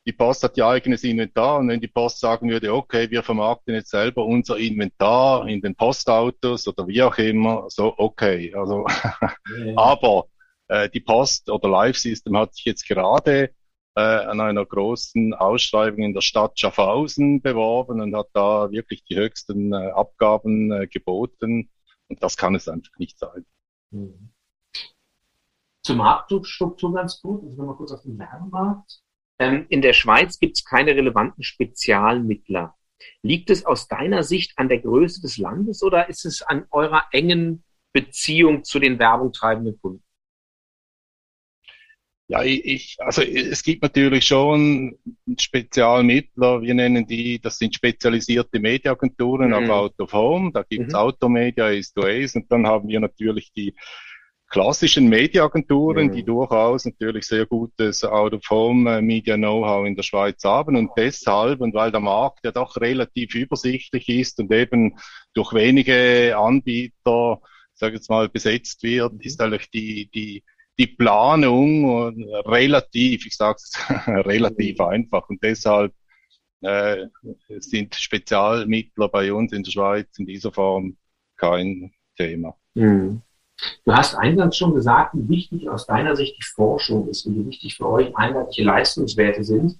die 0.05 0.13
Post 0.13 0.43
hat 0.43 0.57
ihr 0.57 0.65
eigenes 0.65 1.03
Inventar 1.03 1.59
und 1.59 1.69
wenn 1.69 1.79
die 1.79 1.87
Post 1.87 2.19
sagen 2.19 2.49
würde, 2.49 2.73
okay, 2.73 3.09
wir 3.11 3.23
vermarkten 3.23 3.75
jetzt 3.75 3.91
selber 3.91 4.25
unser 4.25 4.57
Inventar 4.57 5.47
in 5.47 5.61
den 5.61 5.75
Postautos 5.75 6.67
oder 6.67 6.87
wie 6.87 7.01
auch 7.03 7.17
immer, 7.17 7.65
so 7.69 7.93
okay. 7.97 8.53
Also, 8.55 8.85
ja. 8.87 9.73
aber 9.77 10.25
äh, 10.67 10.89
die 10.89 11.01
Post 11.01 11.49
oder 11.49 11.69
Live 11.69 11.97
System 11.97 12.35
hat 12.37 12.55
sich 12.55 12.65
jetzt 12.65 12.87
gerade 12.87 13.51
äh, 13.95 14.01
an 14.01 14.39
einer 14.39 14.65
großen 14.65 15.33
Ausschreibung 15.33 16.03
in 16.03 16.13
der 16.13 16.21
Stadt 16.21 16.59
Schaffhausen 16.59 17.41
beworben 17.41 18.01
und 18.01 18.15
hat 18.15 18.29
da 18.33 18.71
wirklich 18.71 19.03
die 19.03 19.17
höchsten 19.17 19.73
äh, 19.73 19.91
Abgaben 19.91 20.71
äh, 20.71 20.87
geboten. 20.87 21.69
Und 22.07 22.23
das 22.23 22.37
kann 22.37 22.55
es 22.55 22.67
einfach 22.67 22.97
nicht 22.97 23.19
sein. 23.19 23.45
Mhm. 23.91 24.31
Zur 25.83 25.95
Marktstruktur 25.95 26.93
ganz 26.93 27.21
gut, 27.21 27.43
also 27.43 27.57
nochmal 27.57 27.75
kurz 27.75 27.91
auf 27.91 28.03
den 28.03 28.17
Werbemarkt. 28.19 29.01
Ähm, 29.39 29.65
in 29.69 29.81
der 29.81 29.93
Schweiz 29.93 30.39
gibt 30.39 30.57
es 30.57 30.63
keine 30.63 30.95
relevanten 30.95 31.43
Spezialmittler. 31.43 32.75
Liegt 33.23 33.49
es 33.49 33.65
aus 33.65 33.87
deiner 33.87 34.23
Sicht 34.23 34.53
an 34.57 34.69
der 34.69 34.79
Größe 34.79 35.21
des 35.21 35.37
Landes 35.37 35.81
oder 35.81 36.09
ist 36.09 36.25
es 36.25 36.43
an 36.43 36.67
eurer 36.69 37.05
engen 37.11 37.63
Beziehung 37.93 38.63
zu 38.63 38.79
den 38.79 38.99
werbungtreibenden 38.99 39.79
Kunden? 39.81 40.03
Ja, 42.31 42.43
ich, 42.43 42.95
also 42.99 43.23
es 43.23 43.61
gibt 43.61 43.81
natürlich 43.81 44.25
schon 44.25 44.97
Spezialmittler, 45.37 46.61
wir 46.61 46.73
nennen 46.73 47.05
die, 47.05 47.41
das 47.41 47.57
sind 47.57 47.75
spezialisierte 47.75 48.57
Mediaagenturen 48.57 49.49
mhm. 49.49 49.55
auf 49.55 49.69
Out 49.69 49.99
of 49.99 50.13
Home, 50.13 50.51
da 50.53 50.63
gibt's 50.63 50.93
mhm. 50.93 50.99
Automedia, 50.99 51.65
Ace 51.65 51.91
to 51.91 52.03
Ace 52.03 52.35
und 52.35 52.49
dann 52.49 52.65
haben 52.65 52.87
wir 52.87 53.01
natürlich 53.01 53.51
die 53.51 53.75
klassischen 54.51 55.07
Mediaagenturen, 55.07 56.07
mhm. 56.07 56.11
die 56.11 56.23
durchaus 56.23 56.85
natürlich 56.85 57.25
sehr 57.25 57.45
gutes 57.45 58.03
Out-of-Home-Media-Know-how 58.03 59.87
in 59.87 59.95
der 59.95 60.03
Schweiz 60.03 60.43
haben 60.43 60.75
und 60.75 60.91
deshalb, 60.97 61.61
und 61.61 61.73
weil 61.73 61.91
der 61.91 62.01
Markt 62.01 62.43
ja 62.43 62.51
doch 62.51 62.75
relativ 62.77 63.33
übersichtlich 63.33 64.09
ist 64.09 64.39
und 64.39 64.51
eben 64.51 64.97
durch 65.33 65.53
wenige 65.53 66.37
Anbieter, 66.37 67.39
sage 67.73 67.95
jetzt 67.95 68.09
mal, 68.09 68.27
besetzt 68.27 68.83
wird, 68.83 69.13
ist 69.25 69.41
eigentlich 69.41 69.69
die, 69.71 70.09
die 70.13 70.43
die 70.79 70.87
Planung 70.87 72.15
relativ, 72.45 73.25
ich 73.27 73.35
sage 73.35 73.57
es 73.57 73.73
relativ 74.07 74.79
mhm. 74.79 74.85
einfach 74.85 75.29
und 75.29 75.43
deshalb 75.43 75.93
äh, 76.61 77.07
sind 77.59 77.95
Spezialmittler 77.95 79.09
bei 79.09 79.31
uns 79.33 79.51
in 79.51 79.63
der 79.63 79.71
Schweiz 79.71 80.07
in 80.17 80.25
dieser 80.25 80.51
Form 80.51 80.97
kein 81.37 81.91
Thema. 82.17 82.55
Mhm. 82.73 83.21
Du 83.85 83.93
hast 83.93 84.15
eingangs 84.15 84.57
schon 84.57 84.73
gesagt, 84.73 85.13
wie 85.13 85.29
wichtig 85.29 85.69
aus 85.69 85.85
deiner 85.85 86.15
Sicht 86.15 86.37
die 86.37 86.45
Forschung 86.45 87.07
ist 87.09 87.25
und 87.25 87.35
wie 87.35 87.47
wichtig 87.47 87.77
für 87.77 87.87
euch 87.87 88.15
einheitliche 88.15 88.63
Leistungswerte 88.63 89.43
sind. 89.43 89.79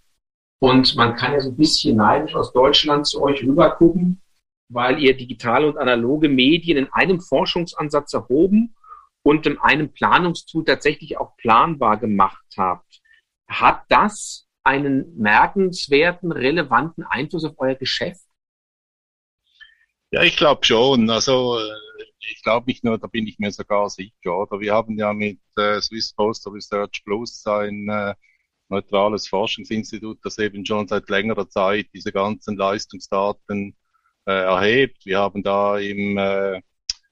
Und 0.59 0.95
man 0.95 1.15
kann 1.15 1.33
ja 1.33 1.39
so 1.39 1.49
ein 1.49 1.57
bisschen 1.57 1.97
neidisch 1.97 2.35
aus 2.35 2.53
Deutschland 2.53 3.07
zu 3.07 3.21
euch 3.21 3.41
rübergucken, 3.41 4.21
weil 4.69 4.99
ihr 4.99 5.17
digitale 5.17 5.67
und 5.67 5.77
analoge 5.77 6.29
Medien 6.29 6.77
in 6.77 6.93
einem 6.93 7.19
Forschungsansatz 7.19 8.13
erhoben 8.13 8.75
und 9.23 9.45
in 9.45 9.57
einem 9.59 9.91
Planungstool 9.91 10.63
tatsächlich 10.65 11.17
auch 11.17 11.35
planbar 11.37 11.97
gemacht 11.97 12.45
habt. 12.57 13.01
Hat 13.47 13.83
das 13.89 14.47
einen 14.63 15.17
merkenswerten, 15.17 16.31
relevanten 16.31 17.03
Einfluss 17.03 17.43
auf 17.43 17.55
euer 17.57 17.75
Geschäft? 17.75 18.25
Ja, 20.11 20.23
ich 20.23 20.37
glaube 20.37 20.63
schon. 20.65 21.09
Also 21.09 21.57
ich 22.21 22.41
glaube 22.43 22.69
nicht 22.69 22.83
nur, 22.83 22.97
da 22.97 23.07
bin 23.07 23.27
ich 23.27 23.39
mir 23.39 23.51
sogar 23.51 23.89
sicher. 23.89 24.37
Oder 24.37 24.59
wir 24.59 24.73
haben 24.73 24.97
ja 24.97 25.13
mit 25.13 25.39
äh, 25.57 25.81
Swiss 25.81 26.13
Postal 26.13 26.53
Research 26.53 27.03
Plus 27.03 27.45
ein 27.45 27.89
äh, 27.89 28.13
neutrales 28.69 29.27
Forschungsinstitut, 29.27 30.19
das 30.23 30.37
eben 30.37 30.65
schon 30.65 30.87
seit 30.87 31.09
längerer 31.09 31.49
Zeit 31.49 31.87
diese 31.93 32.11
ganzen 32.11 32.55
Leistungsdaten 32.57 33.75
äh, 34.25 34.31
erhebt. 34.31 35.05
Wir 35.05 35.19
haben 35.19 35.43
da 35.43 35.77
im 35.77 36.17
äh, 36.17 36.61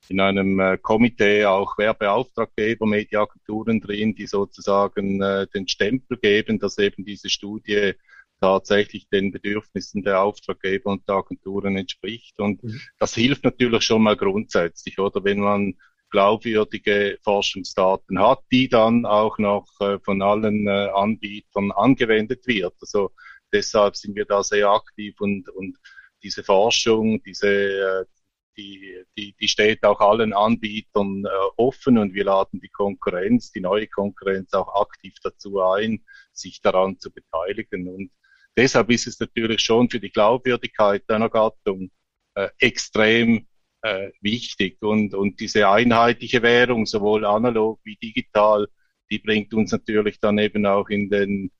in 0.10 0.20
einem 0.20 0.60
äh, 0.60 0.78
Komitee 0.78 1.46
auch 1.46 1.78
Werbeauftraggeber, 1.78 2.86
Mediaagenturen 2.86 3.80
drin, 3.80 4.16
die 4.16 4.26
sozusagen 4.26 5.22
äh, 5.22 5.48
den 5.54 5.68
Stempel 5.68 6.18
geben, 6.18 6.60
dass 6.60 6.78
eben 6.80 7.06
diese 7.06 7.30
Studie 7.30 7.94
tatsächlich 8.40 9.08
den 9.10 9.32
Bedürfnissen 9.32 10.04
der 10.04 10.22
Auftraggeber 10.22 10.92
und 10.92 11.08
der 11.08 11.16
Agenturen 11.16 11.78
entspricht. 11.78 12.40
Und 12.40 12.64
mhm. 12.64 12.82
das 13.00 13.16
hilft 13.16 13.44
natürlich 13.44 13.84
schon 13.84 14.04
mal 14.04 14.16
grundsätzlich, 14.16 15.00
oder 15.00 15.24
wenn 15.24 15.40
man 15.40 15.76
glaubwürdige 16.10 17.20
Forschungsdaten 17.24 18.20
hat, 18.20 18.40
die 18.52 18.68
dann 18.68 19.06
auch 19.06 19.38
noch 19.38 19.68
äh, 19.80 20.00
von 20.00 20.22
allen 20.22 20.68
äh, 20.68 20.90
Anbietern 20.94 21.72
angewendet 21.72 22.48
wird. 22.48 22.74
Also 22.82 23.12
deshalb 23.54 23.96
sind 23.96 24.16
wir 24.16 24.26
da 24.26 24.42
sehr 24.42 24.70
aktiv 24.70 25.16
und, 25.20 25.50
und 25.50 25.78
diese 26.24 26.44
Forschung, 26.44 27.22
diese 27.24 27.48
äh, 27.48 28.06
die, 28.60 29.06
die, 29.18 29.36
die 29.40 29.48
steht 29.48 29.84
auch 29.84 30.02
allen 30.02 30.34
Anbietern 30.34 31.24
äh, 31.26 31.30
offen 31.56 31.98
und 31.98 32.14
wir 32.14 32.26
laden 32.26 32.60
die 32.60 32.70
Konkurrenz, 32.70 33.52
die 33.52 33.62
neue 33.62 33.88
Konkurrenz 33.88 34.54
auch 34.54 34.82
aktiv 34.82 35.16
dazu 35.24 35.62
ein, 35.62 36.04
sich 36.34 36.62
daran 36.62 37.00
zu 37.00 37.10
beteiligen. 37.12 37.88
Und 37.88 38.12
deshalb 38.60 38.90
ist 38.92 39.08
es 39.08 39.20
natürlich 39.20 39.62
schon 39.62 39.90
für 39.90 40.00
die 40.00 40.12
Glaubwürdigkeit 40.12 41.04
einer 41.10 41.30
Gattung 41.30 41.90
äh, 42.36 42.50
extrem 42.60 43.48
äh, 43.82 44.10
wichtig. 44.22 44.78
Und, 44.82 45.14
und 45.14 45.40
diese 45.40 45.70
einheitliche 45.70 46.42
Währung, 46.42 46.86
sowohl 46.86 47.26
analog 47.26 47.80
wie 47.84 47.96
digital, 47.96 48.68
die 49.10 49.20
bringt 49.20 49.54
uns 49.54 49.72
natürlich 49.72 50.20
dann 50.20 50.38
eben 50.38 50.66
auch 50.66 50.90
in 50.90 51.10
den 51.10 51.52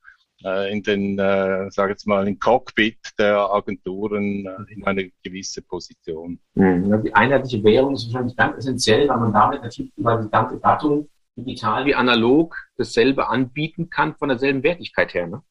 äh, 0.44 0.72
in 0.72 0.82
den, 0.84 1.20
äh, 1.20 1.70
sage 1.70 1.92
jetzt 1.92 2.08
mal, 2.08 2.26
im 2.26 2.40
Cockpit 2.40 2.98
der 3.18 3.40
Agenturen 3.52 4.46
äh, 4.46 4.74
in 4.74 4.86
eine 4.86 5.12
gewisse 5.22 5.62
Position. 5.62 6.40
Mhm. 6.54 7.04
Die 7.04 7.14
einheitliche 7.14 7.62
Währung 7.62 7.94
ist 7.94 8.06
wahrscheinlich 8.06 8.38
ganz 8.38 8.58
essentiell, 8.58 9.10
weil 9.10 9.18
man 9.18 9.34
damit 9.34 9.64
natürlich 9.64 9.92
über 9.98 10.16
die 10.16 10.30
ganze 10.30 10.58
Gattung, 10.60 11.10
digital 11.36 11.86
wie 11.86 11.96
analog, 11.96 12.56
dasselbe 12.78 13.28
anbieten 13.28 13.90
kann 13.90 14.16
von 14.16 14.30
derselben 14.30 14.64
Wertigkeit 14.64 15.14
her. 15.14 15.28
Ne? 15.28 15.42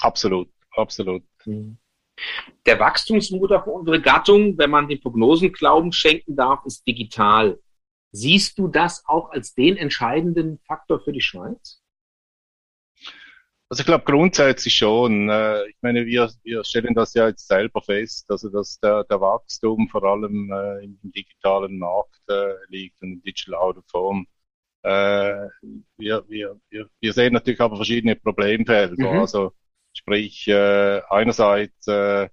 Absolut, 0.00 0.48
absolut. 0.76 1.22
Mhm. 1.44 1.78
Der 2.66 2.78
Wachstumsmotor 2.78 3.64
für 3.64 3.70
unsere 3.70 4.00
Gattung, 4.00 4.58
wenn 4.58 4.70
man 4.70 4.88
den 4.88 5.00
Prognosen 5.00 5.52
Glauben 5.52 5.92
schenken 5.92 6.36
darf, 6.36 6.64
ist 6.66 6.86
digital. 6.86 7.58
Siehst 8.12 8.58
du 8.58 8.68
das 8.68 9.04
auch 9.06 9.30
als 9.30 9.54
den 9.54 9.76
entscheidenden 9.76 10.58
Faktor 10.66 11.00
für 11.00 11.12
die 11.12 11.20
Schweiz? 11.20 11.80
Also 13.70 13.82
ich 13.82 13.86
glaube 13.86 14.04
grundsätzlich 14.04 14.74
schon. 14.74 15.28
Äh, 15.30 15.68
ich 15.68 15.76
meine, 15.80 16.04
wir, 16.04 16.28
wir 16.42 16.64
stellen 16.64 16.92
das 16.92 17.14
ja 17.14 17.28
jetzt 17.28 17.46
selber 17.46 17.80
fest, 17.80 18.28
also 18.28 18.48
dass 18.48 18.80
der, 18.80 19.04
der 19.04 19.20
Wachstum 19.20 19.88
vor 19.88 20.02
allem 20.02 20.50
äh, 20.52 20.84
im 20.84 20.98
digitalen 21.02 21.78
Markt 21.78 22.20
äh, 22.28 22.54
liegt 22.68 23.00
und 23.00 23.12
im 23.12 23.22
Digital 23.22 23.54
Out 23.54 23.76
of 23.76 23.84
Home. 23.94 24.24
Äh, 24.82 25.46
wir, 25.98 26.24
wir, 26.28 26.60
wir, 26.68 26.88
wir 27.00 27.12
sehen 27.12 27.32
natürlich 27.32 27.60
aber 27.60 27.76
verschiedene 27.76 28.16
Problemfelder. 28.16 29.12
Mhm. 29.12 29.20
Also 29.20 29.52
sprich, 30.00 30.48
äh, 30.48 31.00
einerseits 31.08 31.86
äh, 31.86 32.28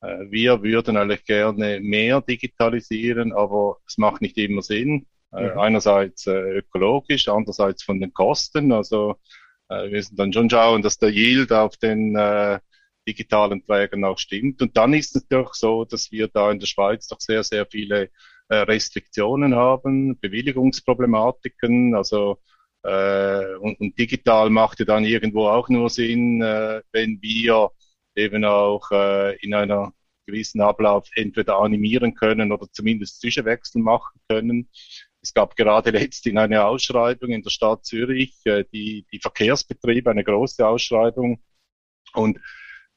äh, 0.00 0.30
wir 0.30 0.62
würden 0.62 0.96
eigentlich 0.96 1.24
gerne 1.24 1.80
mehr 1.80 2.20
digitalisieren, 2.20 3.32
aber 3.32 3.78
es 3.86 3.98
macht 3.98 4.22
nicht 4.22 4.38
immer 4.38 4.62
Sinn. 4.62 5.06
Äh, 5.32 5.50
mhm. 5.52 5.58
Einerseits 5.58 6.26
äh, 6.26 6.58
ökologisch, 6.58 7.28
andererseits 7.28 7.82
von 7.82 8.00
den 8.00 8.12
Kosten. 8.12 8.72
Also 8.72 9.16
äh, 9.68 9.84
wir 9.84 9.90
müssen 9.90 10.16
dann 10.16 10.32
schon 10.32 10.50
schauen, 10.50 10.82
dass 10.82 10.98
der 10.98 11.10
Yield 11.10 11.52
auf 11.52 11.76
den 11.76 12.16
äh, 12.16 12.60
digitalen 13.06 13.64
Trägern 13.66 14.04
auch 14.04 14.18
stimmt. 14.18 14.62
Und 14.62 14.76
dann 14.76 14.94
ist 14.94 15.16
es 15.16 15.26
doch 15.28 15.54
so, 15.54 15.84
dass 15.84 16.12
wir 16.12 16.28
da 16.28 16.50
in 16.50 16.60
der 16.60 16.66
Schweiz 16.66 17.08
doch 17.08 17.20
sehr, 17.20 17.42
sehr 17.42 17.66
viele 17.66 18.10
äh, 18.48 18.56
Restriktionen 18.56 19.54
haben, 19.54 20.18
Bewilligungsproblematiken, 20.20 21.94
also 21.94 22.38
äh, 22.82 23.54
und, 23.56 23.80
und 23.80 23.98
digital 23.98 24.50
macht 24.50 24.78
ja 24.80 24.84
dann 24.84 25.04
irgendwo 25.04 25.48
auch 25.48 25.68
nur 25.68 25.90
Sinn, 25.90 26.42
äh, 26.42 26.82
wenn 26.92 27.20
wir 27.20 27.70
eben 28.14 28.44
auch 28.44 28.90
äh, 28.90 29.36
in 29.36 29.54
einer 29.54 29.92
gewissen 30.26 30.60
Ablauf 30.60 31.08
entweder 31.14 31.58
animieren 31.58 32.14
können 32.14 32.52
oder 32.52 32.66
zumindest 32.70 33.20
Zwischenwechsel 33.20 33.82
machen 33.82 34.20
können. 34.28 34.68
Es 35.22 35.34
gab 35.34 35.56
gerade 35.56 35.90
letztens 35.98 36.36
eine 36.36 36.64
Ausschreibung 36.64 37.30
in 37.30 37.42
der 37.42 37.50
Stadt 37.50 37.84
Zürich, 37.84 38.34
äh, 38.44 38.64
die, 38.72 39.06
die 39.12 39.20
Verkehrsbetriebe, 39.20 40.10
eine 40.10 40.24
große 40.24 40.66
Ausschreibung. 40.66 41.42
Und 42.14 42.38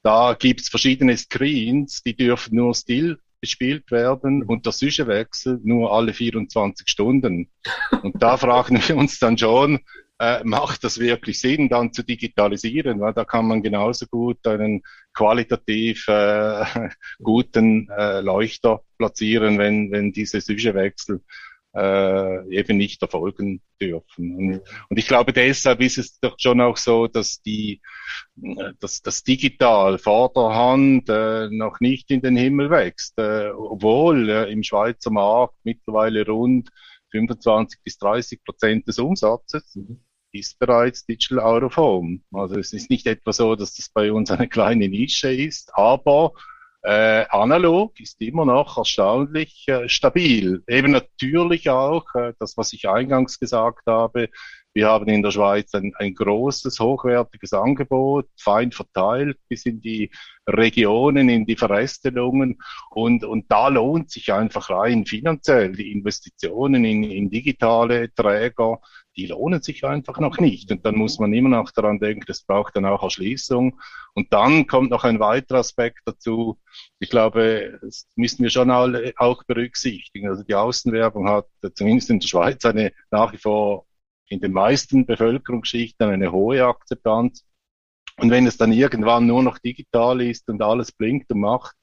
da 0.04 0.34
gibt 0.34 0.62
es 0.62 0.70
verschiedene 0.70 1.16
Screens, 1.18 2.02
die 2.04 2.16
dürfen 2.16 2.56
nur 2.56 2.74
still 2.74 3.20
bespielt 3.42 3.92
werden 3.92 4.44
und 4.44 4.66
der 4.66 4.74
Zwischenwechsel 4.74 5.60
nur 5.64 5.92
alle 5.92 6.14
24 6.14 6.88
Stunden. 6.88 7.50
Und 8.04 8.22
da 8.22 8.38
fragen 8.38 8.80
wir 8.88 8.96
uns 8.96 9.20
dann 9.20 9.38
schon, 9.38 9.80
äh, 10.20 10.44
macht 10.44 10.84
das 10.84 11.00
wirklich 11.00 11.40
Sinn, 11.40 11.68
dann 11.68 11.94
zu 11.94 12.04
digitalisieren? 12.04 13.00
Weil 13.00 13.14
da 13.14 13.26
kann 13.26 13.48
man 13.48 13.64
genauso 13.64 14.06
gut 14.06 14.46
einen 14.46 14.84
qualitativ 15.14 16.08
äh, 16.08 16.64
guten 17.24 17.90
äh, 17.90 18.22
Leuchter 18.22 18.82
platzieren, 19.00 19.58
wenn, 19.58 19.92
wenn 19.92 20.14
diese 20.14 20.40
Zwischenwechsel 20.40 21.22
äh, 21.76 22.48
eben 22.50 22.78
nicht 22.78 23.02
erfolgen 23.02 23.62
dürfen. 23.80 24.36
Und, 24.36 24.62
und 24.90 24.98
ich 24.98 25.08
glaube, 25.08 25.34
deshalb 25.34 25.82
ist 25.82 25.98
es 25.98 26.20
doch 26.20 26.36
schon 26.38 26.62
auch 26.62 26.78
so, 26.78 27.08
dass 27.08 27.42
die, 27.42 27.82
dass 28.80 29.02
das 29.02 29.24
digital 29.24 29.98
Vorderhand 29.98 31.10
äh, 31.10 31.50
noch 31.50 31.80
nicht 31.80 32.12
in 32.12 32.22
den 32.22 32.36
Himmel 32.36 32.70
wächst, 32.70 33.18
äh, 33.18 33.50
obwohl 33.52 34.30
äh, 34.30 34.52
im 34.52 34.64
Schweizer 34.64 35.12
Markt 35.12 35.56
mittlerweile 35.64 36.26
rund 36.26 36.70
25 37.12 37.80
bis 37.84 37.98
30 37.98 38.44
Prozent 38.44 38.88
des 38.88 39.00
Umsatzes 39.00 39.76
mhm. 39.76 40.02
ist 40.32 40.60
bereits 40.60 41.06
Digital 41.06 41.40
Out 41.40 41.64
of 41.64 41.78
Home. 41.78 42.20
Also 42.34 42.58
es 42.58 42.74
ist 42.74 42.90
nicht 42.90 43.08
etwa 43.08 43.34
so, 43.34 43.56
dass 43.56 43.76
das 43.76 43.90
bei 43.90 44.12
uns 44.12 44.32
eine 44.32 44.48
kleine 44.48 44.90
Nische 44.90 45.34
ist, 45.34 45.72
aber 45.74 46.34
äh, 46.84 47.26
analog 47.30 48.00
ist 48.00 48.22
immer 48.22 48.46
noch 48.46 48.78
erstaunlich 48.78 49.68
äh, 49.68 49.88
stabil. 49.88 50.64
Eben 50.68 50.92
natürlich 50.92 51.70
auch 51.70 52.06
äh, 52.16 52.34
das, 52.40 52.58
was 52.58 52.74
ich 52.74 52.90
eingangs 52.90 53.40
gesagt 53.40 53.86
habe. 53.86 54.30
Wir 54.74 54.88
haben 54.88 55.08
in 55.10 55.22
der 55.22 55.32
Schweiz 55.32 55.74
ein, 55.76 55.92
ein 55.98 56.16
großes, 56.16 56.80
hochwertiges 56.80 57.52
Angebot, 57.54 58.28
fein 58.38 58.72
verteilt 58.72 59.38
bis 59.50 59.66
in 59.66 59.82
die 59.82 60.12
Regionen, 60.48 61.28
in 61.30 61.46
die 61.46 61.58
Verästelungen. 61.58 62.58
Und, 62.90 63.26
und 63.26 63.52
da 63.52 63.68
lohnt 63.68 64.10
sich 64.10 64.32
einfach 64.32 64.70
rein 64.70 65.06
finanziell 65.06 65.74
die 65.74 65.92
Investitionen 65.92 66.86
in, 66.86 67.04
in 67.04 67.30
digitale 67.30 68.14
Träger 68.14 68.80
die 69.16 69.28
lohnen 69.28 69.62
sich 69.62 69.84
einfach 69.84 70.20
noch 70.20 70.40
nicht. 70.40 70.72
Und 70.72 70.86
dann 70.86 70.96
muss 70.96 71.20
man 71.20 71.34
immer 71.34 71.50
noch 71.50 71.72
daran 71.72 72.00
denken, 72.00 72.24
das 72.28 72.44
braucht 72.44 72.76
dann 72.76 72.86
auch 72.86 73.04
Erschließung. 73.04 73.80
Und 74.14 74.34
dann 74.34 74.68
kommt 74.68 74.90
noch 74.90 75.04
ein 75.04 75.20
weiterer 75.20 75.60
Aspekt 75.60 76.00
dazu. 76.06 76.60
Ich 77.00 77.10
glaube, 77.10 77.80
das 77.82 78.08
müssen 78.16 78.44
wir 78.44 78.50
schon 78.50 78.72
alle 78.72 79.14
auch 79.18 79.44
berücksichtigen. 79.44 80.30
Also 80.30 80.44
die 80.44 80.56
Außenwerbung 80.56 81.28
hat 81.28 81.48
zumindest 81.74 82.10
in 82.10 82.20
der 82.20 82.28
Schweiz 82.28 82.64
eine 82.66 82.94
nach 83.10 83.34
wie 83.34 83.38
vor 83.38 83.86
in 84.28 84.40
den 84.40 84.54
meisten 84.54 85.06
Bevölkerungsschichten 85.06 86.10
eine 86.10 86.32
hohe 86.32 86.66
Akzeptanz. 86.66 87.46
Und 88.18 88.30
wenn 88.30 88.48
es 88.48 88.58
dann 88.58 88.72
irgendwann 88.72 89.28
nur 89.28 89.44
noch 89.44 89.58
digital 89.58 90.22
ist 90.22 90.48
und 90.48 90.62
alles 90.62 90.92
blinkt 90.92 91.32
und 91.32 91.42
macht, 91.42 91.76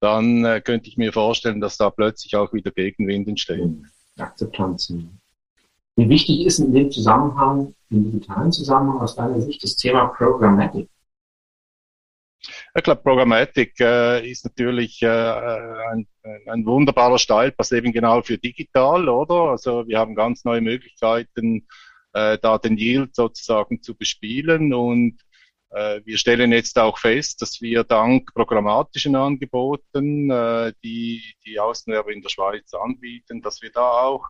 dann 0.00 0.44
äh, 0.44 0.60
könnte 0.60 0.88
ich 0.88 0.96
mir 0.96 1.12
vorstellen, 1.12 1.60
dass 1.60 1.76
da 1.76 1.90
plötzlich 1.90 2.34
auch 2.34 2.52
wieder 2.52 2.70
Gegenwind 2.70 3.28
entsteht. 3.28 3.70
Akzeptanzen. 4.18 5.20
Wie 6.00 6.08
wichtig 6.08 6.46
ist 6.46 6.58
in 6.60 6.72
dem 6.72 6.90
Zusammenhang, 6.90 7.74
im 7.90 8.04
digitalen 8.10 8.50
Zusammenhang 8.50 9.02
aus 9.02 9.16
deiner 9.16 9.38
Sicht 9.38 9.62
das 9.62 9.76
Thema 9.76 10.06
Programmatic? 10.06 10.88
Ich 12.74 12.82
glaube, 12.82 13.02
Programmatic 13.02 13.78
äh, 13.80 14.26
ist 14.26 14.46
natürlich 14.46 15.02
äh, 15.02 15.08
ein, 15.08 16.06
ein 16.46 16.64
wunderbarer 16.64 17.18
Steilpass 17.18 17.72
eben 17.72 17.92
genau 17.92 18.22
für 18.22 18.38
digital, 18.38 19.10
oder? 19.10 19.50
Also 19.50 19.86
wir 19.86 19.98
haben 19.98 20.14
ganz 20.14 20.42
neue 20.46 20.62
Möglichkeiten, 20.62 21.66
äh, 22.14 22.38
da 22.38 22.56
den 22.56 22.78
Yield 22.78 23.14
sozusagen 23.14 23.82
zu 23.82 23.94
bespielen 23.94 24.72
und 24.72 25.18
äh, 25.68 26.00
wir 26.06 26.16
stellen 26.16 26.52
jetzt 26.52 26.78
auch 26.78 26.96
fest, 26.96 27.42
dass 27.42 27.60
wir 27.60 27.84
dank 27.84 28.32
programmatischen 28.32 29.16
Angeboten, 29.16 30.30
äh, 30.30 30.72
die 30.82 31.22
die 31.44 31.60
Außenwerber 31.60 32.10
in 32.10 32.22
der 32.22 32.30
Schweiz 32.30 32.72
anbieten, 32.72 33.42
dass 33.42 33.60
wir 33.60 33.70
da 33.70 33.82
auch 33.82 34.24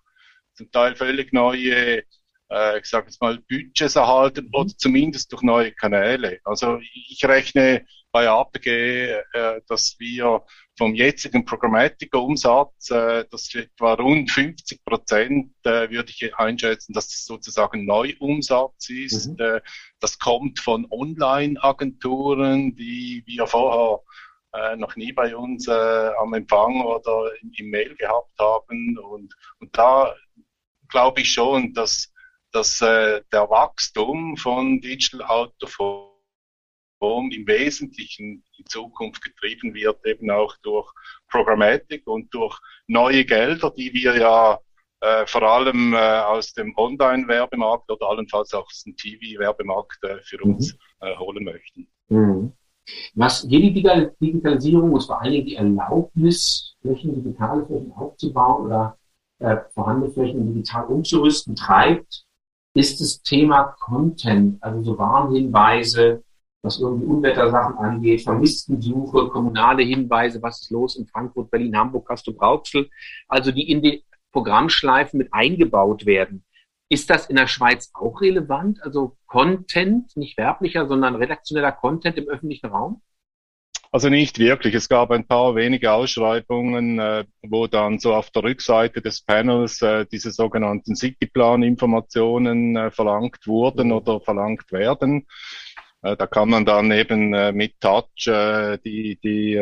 zum 0.61 0.71
Teil 0.71 0.95
völlig 0.95 1.33
neue, 1.33 2.02
äh, 2.50 2.79
ich 2.79 2.85
sage 2.85 3.07
jetzt 3.07 3.21
mal, 3.23 3.38
Budgets 3.49 3.97
erhalten 3.97 4.47
mhm. 4.47 4.55
oder 4.55 4.71
zumindest 4.76 5.33
durch 5.33 5.43
neue 5.43 5.73
Kanäle. 5.73 6.38
Also 6.45 6.81
ich 7.09 7.25
rechne 7.25 7.87
bei 8.12 8.29
APG, 8.29 9.11
äh, 9.33 9.61
dass 9.69 9.97
wir 9.99 10.45
vom 10.76 10.95
jetzigen 10.95 11.47
Programmatic-Umsatz, 11.47 12.90
äh, 12.90 13.25
das 13.31 13.55
etwa 13.55 13.95
rund 13.95 14.31
50 14.31 14.85
Prozent, 14.85 15.52
äh, 15.64 15.88
würde 15.88 16.11
ich 16.11 16.37
einschätzen, 16.37 16.93
dass 16.93 17.09
das 17.09 17.25
sozusagen 17.25 17.87
Neuumsatz 17.87 18.90
ist. 18.90 19.31
Mhm. 19.31 19.37
Äh, 19.38 19.61
das 19.99 20.19
kommt 20.19 20.59
von 20.59 20.87
Online-Agenturen, 20.90 22.75
die 22.75 23.23
wir 23.26 23.47
vorher 23.47 24.00
äh, 24.52 24.76
noch 24.76 24.97
nie 24.97 25.13
bei 25.13 25.34
uns 25.37 25.69
äh, 25.69 26.11
am 26.21 26.34
Empfang 26.34 26.84
oder 26.84 27.30
im 27.56 27.71
Mail 27.71 27.95
gehabt 27.97 28.39
haben. 28.39 28.99
Und, 28.99 29.34
und 29.61 29.78
da 29.78 30.15
glaube 30.91 31.21
ich 31.23 31.33
schon, 31.33 31.73
dass, 31.75 32.13
dass 32.53 32.81
äh, 32.81 33.23
der 33.33 33.49
Wachstum 33.49 34.37
von 34.37 34.81
Digital 34.81 35.23
Out 35.26 35.55
of 35.63 35.79
Home 37.00 37.35
im 37.35 37.47
Wesentlichen 37.47 38.45
in 38.59 38.67
Zukunft 38.67 39.23
getrieben 39.23 39.75
wird, 39.75 40.05
eben 40.07 40.31
auch 40.31 40.55
durch 40.63 40.91
Programmatic 41.31 42.07
und 42.07 42.33
durch 42.35 42.59
neue 42.87 43.25
Gelder, 43.25 43.71
die 43.71 43.93
wir 43.95 44.17
ja 44.17 44.59
äh, 45.00 45.26
vor 45.26 45.43
allem 45.43 45.95
äh, 45.95 45.97
aus 45.97 46.53
dem 46.53 46.76
Online-Werbemarkt 46.76 47.91
oder 47.91 48.07
allenfalls 48.09 48.53
auch 48.53 48.67
aus 48.67 48.83
dem 48.85 48.97
TV-Werbemarkt 48.97 50.05
äh, 50.05 50.19
für 50.23 50.43
uns 50.43 50.75
mhm. 50.75 51.07
äh, 51.07 51.17
holen 51.17 51.45
möchten. 51.45 51.89
Mhm. 52.09 52.53
Was 53.15 53.47
jede 53.49 53.71
Digitalisierung 54.21 54.91
muss 54.91 55.07
vor 55.07 55.21
allen 55.23 55.33
Dingen 55.33 55.47
die 55.47 55.55
Erlaubnis, 55.55 56.76
Flächen, 56.83 57.15
digitale 57.15 57.65
Flächen 57.65 57.93
aufzubauen 57.93 58.67
oder 58.67 58.99
äh, 59.41 59.57
vorhandene 59.75 60.13
Flächen 60.13 60.55
digital 60.55 60.87
umzurüsten, 60.87 61.57
treibt, 61.57 62.25
ist 62.75 63.00
das 63.00 63.23
Thema 63.23 63.75
Content, 63.81 64.63
also 64.63 64.83
so 64.83 64.99
Warnhinweise, 64.99 66.23
was 66.63 66.79
irgendwie 66.79 67.07
Unwettersachen 67.07 67.76
angeht, 67.79 68.23
Vermisstensuche, 68.23 69.29
kommunale 69.29 69.83
Hinweise, 69.83 70.43
was 70.43 70.63
ist 70.63 70.71
los 70.71 70.97
in 70.97 71.07
Frankfurt, 71.07 71.50
Berlin, 71.50 71.76
Hamburg, 71.76 72.07
Castro 72.07 72.33
Brauxel, 72.33 72.89
also 73.29 73.50
die 73.50 73.71
in 73.71 73.83
die 73.83 74.05
Programmschleifen 74.33 75.19
mit 75.19 75.33
eingebaut 75.33 76.07
werden. 76.07 76.45
Ist 76.89 77.09
das 77.09 77.26
in 77.26 77.37
der 77.37 77.47
Schweiz 77.47 77.91
auch 77.95 78.21
relevant? 78.21 78.83
Also 78.83 79.17
Content, 79.26 80.17
nicht 80.17 80.37
werblicher, 80.37 80.87
sondern 80.87 81.15
redaktioneller 81.15 81.73
Content 81.73 82.19
im 82.19 82.29
öffentlichen 82.29 82.67
Raum? 82.67 83.00
Also 83.93 84.09
nicht 84.09 84.39
wirklich. 84.39 84.75
Es 84.75 84.89
gab 84.89 85.11
ein 85.11 85.26
paar 85.26 85.57
wenige 85.57 85.93
Ausschreibungen, 85.93 87.00
äh, 87.00 87.25
wo 87.43 87.67
dann 87.67 87.99
so 87.99 88.15
auf 88.15 88.31
der 88.31 88.45
Rückseite 88.45 89.03
des 89.03 89.23
Panels 89.23 89.83
äh, 89.83 90.07
diese 90.07 90.31
sogenannten 90.31 90.95
Cityplan-Informationen 90.95 92.76
äh, 92.76 92.91
verlangt 92.93 93.47
wurden 93.49 93.91
oder 93.91 94.21
verlangt 94.21 94.71
werden. 94.71 95.26
Äh, 96.03 96.17
da 96.17 96.26
kann 96.26 96.50
man 96.50 96.65
dann 96.65 96.93
eben 96.93 97.35
äh, 97.35 97.53
mit 97.53 97.81
Touch 97.81 98.26
äh, 98.26 98.79
die, 98.85 99.19
die 99.23 99.61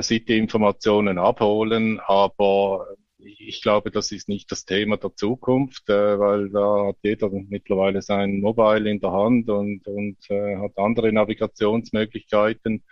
City-Informationen 0.00 1.18
abholen, 1.18 1.98
aber 2.06 2.86
ich 3.24 3.62
glaube, 3.62 3.90
das 3.90 4.12
ist 4.12 4.28
nicht 4.28 4.50
das 4.50 4.64
Thema 4.64 4.96
der 4.96 5.14
Zukunft, 5.14 5.88
äh, 5.88 6.18
weil 6.18 6.50
da 6.50 6.88
hat 6.88 6.96
jeder 7.02 7.30
mittlerweile 7.30 8.02
sein 8.02 8.40
Mobile 8.40 8.90
in 8.90 9.00
der 9.00 9.12
Hand 9.12 9.48
und, 9.48 9.86
und 9.86 10.18
äh, 10.30 10.56
hat 10.56 10.76
andere 10.76 11.12
Navigationsmöglichkeiten. 11.12 12.82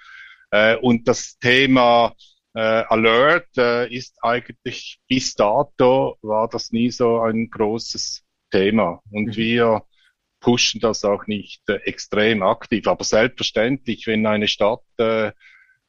Äh, 0.51 0.77
und 0.77 1.07
das 1.09 1.39
Thema 1.39 2.15
äh, 2.55 2.61
Alert 2.61 3.57
äh, 3.57 3.93
ist 3.93 4.17
eigentlich 4.23 5.01
bis 5.09 5.35
dato 5.35 6.17
war 6.23 6.49
das 6.49 6.73
nie 6.73 6.91
so 6.91 7.21
ein 7.21 7.49
großes 7.51 8.25
Thema. 8.51 9.01
Und 9.11 9.27
mhm. 9.27 9.37
wir 9.37 9.83
pushen 10.41 10.81
das 10.81 11.05
auch 11.05 11.27
nicht 11.27 11.63
äh, 11.69 11.77
extrem 11.85 12.43
aktiv. 12.43 12.87
Aber 12.87 13.05
selbstverständlich, 13.05 14.07
wenn 14.07 14.27
eine 14.27 14.49
Stadt 14.49 14.83
äh, 14.99 15.33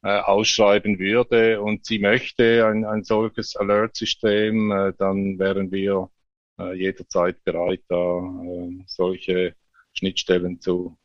äh, 0.02 0.18
ausschreiben 0.20 0.98
würde 0.98 1.60
und 1.60 1.86
sie 1.86 1.98
möchte 1.98 2.66
ein, 2.66 2.84
ein 2.84 3.04
solches 3.04 3.56
Alert-System, 3.56 4.72
äh, 4.72 4.92
dann 4.98 5.38
wären 5.38 5.70
wir 5.70 6.10
äh, 6.58 6.74
jederzeit 6.74 7.42
bereit, 7.44 7.82
da 7.88 8.18
äh, 8.18 8.82
solche 8.86 9.54
Schnittstellen 9.92 10.60
zu, 10.60 10.96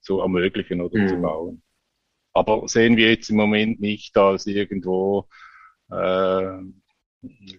zu 0.00 0.20
ermöglichen 0.20 0.80
oder 0.80 0.98
mhm. 0.98 1.08
zu 1.08 1.16
bauen. 1.16 1.62
Aber 2.32 2.66
sehen 2.68 2.96
wir 2.96 3.10
jetzt 3.10 3.28
im 3.30 3.36
Moment 3.36 3.80
nicht 3.80 4.16
als 4.16 4.46
irgendwo 4.46 5.26
äh, 5.90 6.58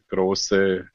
große, 0.10 0.88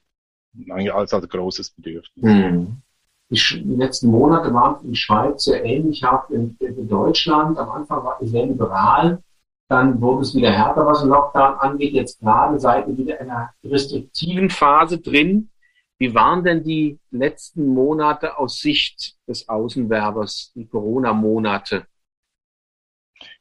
als 0.92 1.14
ein 1.14 1.28
großes 1.28 1.70
Bedürfnis. 1.70 2.24
Mhm. 2.24 2.82
Die, 3.28 3.34
die, 3.36 3.74
letzten 3.74 4.08
Monate 4.08 4.54
waren 4.54 4.84
in 4.84 4.92
die 4.92 4.96
Schweiz 4.96 5.44
sehr 5.44 5.64
ähnlich 5.64 6.02
in, 6.30 6.56
in 6.60 6.88
Deutschland. 6.88 7.58
Am 7.58 7.70
Anfang 7.70 8.04
war 8.04 8.18
es 8.22 8.30
sehr 8.30 8.46
liberal. 8.46 9.22
Dann 9.68 10.00
wurde 10.00 10.22
es 10.22 10.34
wieder 10.34 10.52
härter, 10.52 10.86
was 10.86 11.00
den 11.00 11.08
Lockdown 11.08 11.54
angeht. 11.58 11.92
Jetzt 11.92 12.20
gerade 12.20 12.58
seid 12.60 12.86
ihr 12.86 12.96
wieder 12.96 13.20
in 13.20 13.30
einer 13.30 13.50
restriktiven 13.64 14.48
Phase 14.50 14.98
drin. 14.98 15.50
Wie 15.98 16.14
waren 16.14 16.44
denn 16.44 16.62
die 16.62 16.98
letzten 17.10 17.68
Monate 17.68 18.38
aus 18.38 18.60
Sicht 18.60 19.16
des 19.26 19.48
Außenwerbers, 19.48 20.52
die 20.54 20.66
Corona-Monate? 20.66 21.86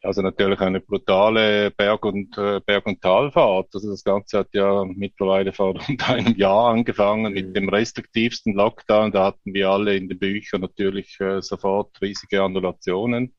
Also 0.02 0.22
natürlich 0.22 0.60
eine 0.62 0.80
brutale 0.80 1.72
Berg- 1.72 2.06
und 2.06 2.38
äh, 2.38 2.62
Berg- 2.62 2.86
und 2.86 3.02
Talfahrt. 3.02 3.70
Also 3.74 3.90
das 3.90 4.04
Ganze 4.04 4.40
hat 4.40 4.50
ja 4.54 4.86
mittlerweile 4.86 5.52
vor 5.52 5.76
rund 5.76 6.10
einem 6.10 6.36
Jahr 6.38 6.70
angefangen 6.70 7.34
mit 7.34 7.50
mhm. 7.50 7.54
dem 7.54 7.70
restriktivsten 7.70 8.54
Lockdown. 8.54 9.12
Da 9.12 9.26
hatten 9.26 9.54
wir 9.54 9.70
alle 9.70 9.96
in 9.96 10.08
den 10.08 10.18
Büchern 10.18 10.62
natürlich 10.62 11.20
äh, 11.20 11.42
sofort 11.42 12.02
riesige 12.02 12.42
Annulationen. 12.42 13.36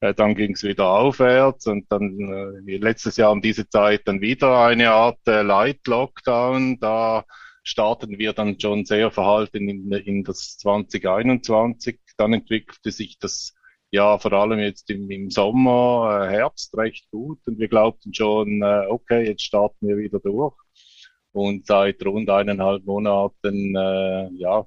Äh, 0.00 0.14
dann 0.14 0.34
ging 0.34 0.52
es 0.52 0.62
wieder 0.62 0.88
aufwärts 0.88 1.66
und 1.66 1.90
dann 1.90 2.62
äh, 2.66 2.76
letztes 2.76 3.16
Jahr 3.16 3.32
um 3.32 3.40
diese 3.42 3.68
Zeit 3.68 4.02
dann 4.06 4.20
wieder 4.20 4.64
eine 4.64 4.90
Art 4.90 5.20
äh, 5.26 5.42
Light 5.42 5.86
Lockdown. 5.86 6.78
Da 6.80 7.24
starten 7.62 8.18
wir 8.18 8.32
dann 8.32 8.60
schon 8.60 8.84
sehr 8.84 9.10
verhalten 9.10 9.68
in, 9.68 9.90
in 9.92 10.24
das 10.24 10.58
2021. 10.58 11.98
Dann 12.16 12.34
entwickelte 12.34 12.92
sich 12.92 13.18
das 13.18 13.54
ja 13.90 14.18
vor 14.18 14.32
allem 14.32 14.58
jetzt 14.58 14.90
im, 14.90 15.10
im 15.10 15.30
Sommer, 15.30 16.26
äh, 16.28 16.32
Herbst 16.32 16.76
recht 16.76 17.10
gut 17.10 17.38
und 17.46 17.58
wir 17.58 17.68
glaubten 17.68 18.12
schon, 18.12 18.62
äh, 18.62 18.86
okay, 18.88 19.24
jetzt 19.26 19.42
starten 19.42 19.88
wir 19.88 19.96
wieder 19.96 20.18
durch. 20.20 20.54
Und 21.32 21.66
seit 21.66 22.04
rund 22.04 22.30
eineinhalb 22.30 22.84
Monaten, 22.84 23.74
äh, 23.74 24.28
ja, 24.34 24.66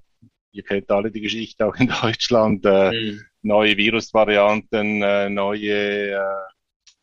ihr 0.57 0.63
kennt 0.63 0.91
alle 0.91 1.11
die 1.11 1.21
Geschichte 1.21 1.65
auch 1.65 1.75
in 1.75 1.87
Deutschland, 2.01 2.65
äh, 2.65 2.91
mhm. 2.91 3.21
neue 3.43 3.77
Virusvarianten, 3.77 5.01
äh, 5.01 5.29
neue 5.29 6.11
äh, 6.11 6.17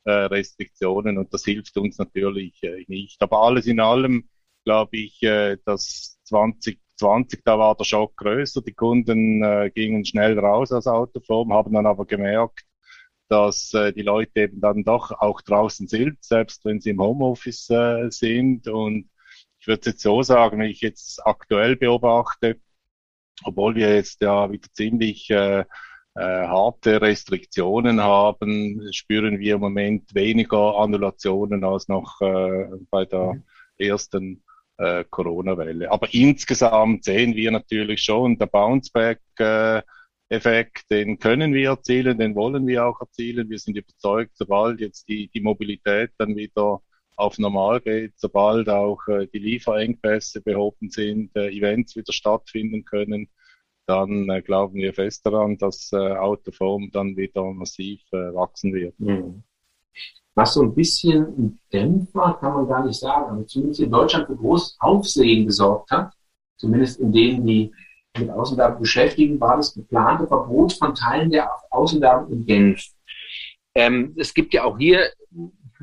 äh 0.04 0.10
Restriktionen 0.26 1.16
und 1.16 1.32
das 1.32 1.44
hilft 1.44 1.76
uns 1.78 1.98
natürlich 1.98 2.62
äh, 2.62 2.84
nicht. 2.88 3.22
Aber 3.22 3.42
alles 3.42 3.66
in 3.66 3.80
allem 3.80 4.28
glaube 4.64 4.96
ich, 4.96 5.22
äh, 5.22 5.56
dass 5.64 6.18
2020, 6.24 7.42
da 7.44 7.58
war 7.58 7.76
der 7.76 7.84
Schock 7.84 8.16
größer. 8.16 8.62
Die 8.62 8.74
Kunden 8.74 9.42
gingen 9.74 10.04
schnell 10.04 10.38
raus 10.38 10.72
aus 10.72 10.86
Autoform, 10.86 11.52
haben 11.52 11.74
dann 11.74 11.86
aber 11.86 12.06
gemerkt, 12.06 12.62
dass 13.28 13.70
die 13.70 14.02
Leute 14.02 14.40
eben 14.40 14.60
dann 14.60 14.84
doch 14.84 15.10
auch 15.10 15.42
draußen 15.42 15.86
sind, 15.86 16.24
selbst 16.24 16.64
wenn 16.64 16.80
sie 16.80 16.90
im 16.90 17.02
Homeoffice 17.02 17.70
sind. 18.08 18.68
Und 18.68 19.10
ich 19.60 19.66
würde 19.66 19.90
jetzt 19.90 20.00
so 20.00 20.22
sagen, 20.22 20.60
wenn 20.60 20.70
ich 20.70 20.80
jetzt 20.80 21.26
aktuell 21.26 21.76
beobachte, 21.76 22.58
obwohl 23.42 23.74
wir 23.74 23.94
jetzt 23.94 24.22
ja 24.22 24.50
wieder 24.50 24.68
ziemlich 24.72 25.28
äh, 25.30 25.64
äh, 26.16 26.46
harte 26.46 27.00
Restriktionen 27.00 28.00
haben, 28.00 28.80
spüren 28.92 29.40
wir 29.40 29.56
im 29.56 29.60
Moment 29.60 30.14
weniger 30.14 30.78
Annulationen 30.78 31.64
als 31.64 31.88
noch 31.88 32.20
äh, 32.20 32.68
bei 32.90 33.04
der 33.04 33.34
mhm. 33.34 33.42
ersten 33.78 34.44
äh, 34.78 35.04
Corona-Welle. 35.10 35.90
Aber 35.90 36.06
insgesamt 36.12 37.02
sehen 37.04 37.34
wir 37.34 37.50
natürlich 37.50 38.00
schon, 38.02 38.38
der 38.38 38.46
Bounceback-Effekt, 38.46 40.90
den 40.90 41.18
können 41.18 41.52
wir 41.52 41.70
erzielen, 41.70 42.18
den 42.18 42.36
wollen 42.36 42.66
wir 42.66 42.86
auch 42.86 43.00
erzielen. 43.00 43.50
Wir 43.50 43.58
sind 43.58 43.76
überzeugt, 43.76 44.32
sobald 44.36 44.80
jetzt 44.80 45.08
die, 45.08 45.28
die 45.28 45.40
Mobilität 45.40 46.12
dann 46.18 46.36
wieder 46.36 46.80
auf 47.16 47.38
normal 47.38 47.80
geht, 47.80 48.14
sobald 48.16 48.68
auch 48.68 49.00
äh, 49.08 49.26
die 49.26 49.38
Lieferengpässe 49.38 50.40
behoben 50.40 50.90
sind, 50.90 51.34
äh, 51.36 51.50
Events 51.50 51.96
wieder 51.96 52.12
stattfinden 52.12 52.84
können, 52.84 53.28
dann 53.86 54.28
äh, 54.30 54.42
glauben 54.42 54.76
wir 54.76 54.94
fest 54.94 55.24
daran, 55.26 55.58
dass 55.58 55.92
äh, 55.92 55.96
Autoform 55.96 56.90
dann 56.92 57.16
wieder 57.16 57.44
massiv 57.52 58.00
äh, 58.12 58.34
wachsen 58.34 58.72
wird. 58.74 58.98
Mhm 58.98 59.42
was 60.34 60.54
so 60.54 60.62
ein 60.62 60.74
bisschen 60.74 61.22
ein 61.22 61.60
Dämpfer, 61.72 62.36
kann 62.40 62.54
man 62.54 62.68
gar 62.68 62.84
nicht 62.84 62.98
sagen, 62.98 63.30
aber 63.30 63.46
zumindest 63.46 63.80
in 63.80 63.90
Deutschland 63.90 64.26
für 64.26 64.36
großes 64.36 64.76
Aufsehen 64.80 65.46
gesorgt 65.46 65.90
hat, 65.90 66.12
zumindest 66.56 67.00
in 67.00 67.12
denen, 67.12 67.46
die 67.46 67.72
mit 68.18 68.30
Außenwerbung 68.30 68.80
beschäftigen, 68.80 69.40
war 69.40 69.56
das 69.56 69.74
geplante 69.74 70.26
Verbot 70.26 70.72
von 70.72 70.94
Teilen 70.94 71.30
der 71.30 71.50
Außenwerbung 71.70 72.32
in 72.32 72.46
Genf. 72.46 72.84
Ähm, 73.74 74.14
es 74.16 74.34
gibt 74.34 74.54
ja 74.54 74.64
auch 74.64 74.78
hier, 74.78 75.10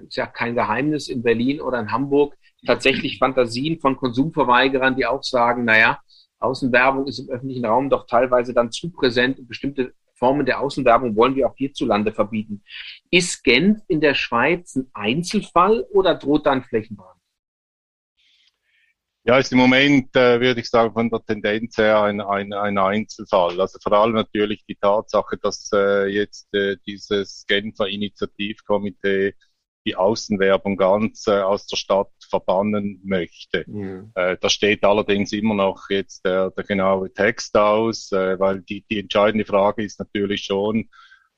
ist 0.08 0.16
ja 0.16 0.28
kein 0.28 0.56
Geheimnis, 0.56 1.08
in 1.08 1.24
Berlin 1.24 1.62
oder 1.62 1.80
in 1.80 1.92
Hamburg 1.92 2.36
tatsächlich 2.66 3.18
Fantasien 3.18 3.80
von 3.80 3.98
Konsumverweigerern, 3.98 4.96
die 4.96 5.06
auch 5.06 5.24
sagen, 5.24 5.66
naja, 5.66 6.00
Außenwerbung 6.40 7.08
ist 7.08 7.20
im 7.20 7.30
öffentlichen 7.30 7.66
Raum 7.66 7.90
doch 7.90 8.06
teilweise 8.08 8.54
dann 8.54 8.72
zu 8.72 8.92
präsent 8.92 9.40
und 9.40 9.48
bestimmte 9.48 9.94
Formen 10.16 10.46
der 10.46 10.60
Außenwerbung 10.60 11.16
wollen 11.16 11.36
wir 11.36 11.48
auch 11.48 11.56
hierzulande 11.56 12.14
verbieten. 12.14 12.64
Ist 13.10 13.44
Genf 13.44 13.82
in 13.88 14.02
der 14.02 14.14
Schweiz 14.14 14.76
ein 14.76 14.88
Einzelfall 14.94 15.86
oder 15.92 16.14
droht 16.14 16.46
dann 16.46 16.64
Flächenbrand? 16.64 17.20
Ja, 19.24 19.38
ist 19.38 19.52
im 19.52 19.60
Moment, 19.60 20.16
äh, 20.16 20.40
würde 20.40 20.62
ich 20.62 20.70
sagen, 20.70 20.94
von 20.94 21.10
der 21.10 21.24
Tendenz 21.24 21.78
her 21.78 22.02
ein, 22.02 22.22
ein, 22.22 22.54
ein 22.54 22.78
Einzelfall. 22.78 23.60
Also 23.62 23.78
vor 23.82 23.94
allem 23.94 24.14
natürlich 24.14 24.64
die 24.68 24.76
Tatsache, 24.76 25.38
dass 25.38 25.70
äh, 25.74 26.08
jetzt 26.08 26.52
äh, 26.54 26.78
dieses 26.88 27.46
Genfer 27.48 27.88
Initiativkomitee 27.88 29.36
die 29.86 29.96
Außenwerbung 29.96 30.78
ganz 30.78 31.26
äh, 31.28 31.41
aus 31.41 31.65
der 31.67 31.78
Stadt 31.78 32.12
verbannen 32.30 33.02
möchte. 33.04 33.63
Mhm. 33.67 34.12
Äh, 34.15 34.38
da 34.39 34.50
steht 34.50 34.84
allerdings 34.84 35.34
immer 35.34 35.56
noch 35.56 35.89
jetzt 35.89 36.26
der, 36.26 36.52
der 36.52 36.63
genaue 36.63 37.12
Text 37.13 37.56
aus, 37.58 38.12
äh, 38.12 38.39
weil 38.39 38.62
die, 38.62 38.86
die 38.89 39.00
entscheidende 39.00 39.46
Frage 39.46 39.84
ist 39.84 40.00
natürlich 40.00 40.44
schon, 40.44 40.89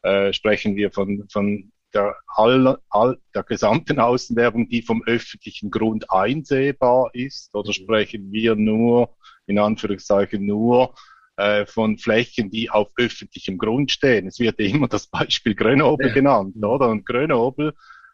äh, 0.02 0.34
sprechen 0.34 0.76
wir 0.76 0.92
von, 0.92 1.26
von 1.32 1.72
der, 1.94 2.16
all, 2.28 2.80
all, 2.90 3.18
der 3.34 3.44
gesamten 3.44 4.00
Außenwerbung, 4.00 4.68
die 4.68 4.82
vom 4.82 5.04
öffentlichen 5.06 5.72
Grund 5.72 6.10
einsehbar 6.12 7.12
ist, 7.14 7.54
oder 7.56 7.70
mhm. 7.70 7.74
sprechen 7.74 8.32
wir 8.32 8.56
nur, 8.56 9.16
in 9.46 9.60
Anführungszeichen 9.60 10.46
nur, 10.46 10.94
äh, 11.38 11.66
von 11.66 11.98
Flächen, 11.98 12.52
die 12.52 12.70
auf 12.70 12.90
öffentlichem 12.98 13.58
Grund 13.58 13.92
stehen. 13.92 14.28
Es 14.28 14.40
wird 14.40 14.60
immer 14.60 14.88
das 14.88 15.08
Beispiel 15.08 15.56
Grenoble 15.56 16.10
ja. 16.10 16.14
genannt, 16.14 16.56
mhm. 16.56 16.64
oder? 16.64 16.90
Und 16.90 17.06
Grenoble 17.06 17.74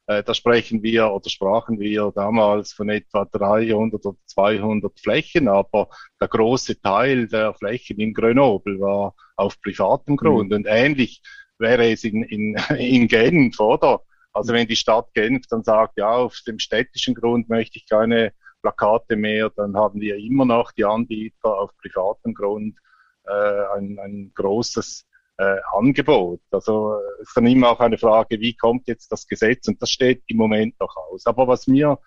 da 0.09 0.33
sprechen 0.33 0.81
wir 0.81 1.11
oder 1.11 1.29
sprachen 1.29 1.79
wir 1.79 2.11
damals 2.15 2.73
von 2.73 2.89
etwa 2.89 3.25
300 3.25 4.03
oder 4.03 4.17
200 4.25 4.99
Flächen, 4.99 5.47
aber 5.47 5.89
der 6.19 6.27
große 6.27 6.81
Teil 6.81 7.27
der 7.27 7.53
Flächen 7.53 7.99
in 7.99 8.15
Grenoble 8.15 8.79
war 8.79 9.13
auf 9.35 9.61
privatem 9.61 10.17
Grund. 10.17 10.49
Mhm. 10.49 10.55
Und 10.55 10.65
ähnlich 10.67 11.21
wäre 11.59 11.91
es 11.91 12.03
in, 12.03 12.23
in, 12.23 12.55
in 12.77 13.07
Genf, 13.07 13.59
oder? 13.59 14.01
Also 14.33 14.53
wenn 14.53 14.67
die 14.67 14.75
Stadt 14.75 15.13
Genf 15.13 15.45
dann 15.47 15.63
sagt, 15.63 15.97
ja, 15.97 16.11
auf 16.11 16.39
dem 16.47 16.57
städtischen 16.57 17.13
Grund 17.13 17.49
möchte 17.49 17.77
ich 17.77 17.87
keine 17.87 18.33
Plakate 18.61 19.15
mehr, 19.15 19.51
dann 19.55 19.75
haben 19.75 20.01
wir 20.01 20.17
immer 20.17 20.45
noch 20.45 20.71
die 20.71 20.85
Anbieter 20.85 21.55
auf 21.55 21.75
privatem 21.77 22.33
Grund 22.33 22.77
äh, 23.25 23.77
ein, 23.77 23.99
ein 23.99 24.31
großes 24.33 25.05
äh, 25.39 25.57
Angebot. 25.71 26.41
Also 26.51 26.95
es 27.21 27.29
ist 27.29 27.37
dann 27.37 27.47
immer 27.47 27.69
auch 27.69 27.79
eine 27.79 27.97
Frage, 27.97 28.39
wie 28.41 28.55
kommt 28.55 28.87
jetzt 28.87 29.11
das 29.11 29.25
Gesetz? 29.25 29.67
Und 29.67 29.81
das 29.81 29.89
steht 29.89 30.21
im 30.27 30.37
Moment 30.37 30.77
noch 30.79 30.95
aus. 30.97 31.25
Aber 31.25 31.47
was 31.47 31.65
mir 31.65 31.97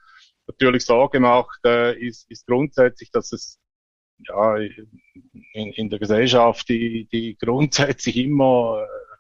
natürlich 0.47 0.85
Sorge 0.85 1.19
macht, 1.19 1.61
äh, 1.65 1.99
ist, 1.99 2.31
ist 2.31 2.47
grundsätzlich, 2.47 3.11
dass 3.11 3.33
es 3.33 3.59
ja 4.29 4.57
in, 4.57 5.73
in 5.73 5.89
der 5.89 5.99
Gesellschaft, 5.99 6.69
die, 6.69 7.09
die 7.11 7.37
grundsätzlich 7.39 8.19
immer, 8.19 8.83
äh, 8.83 9.17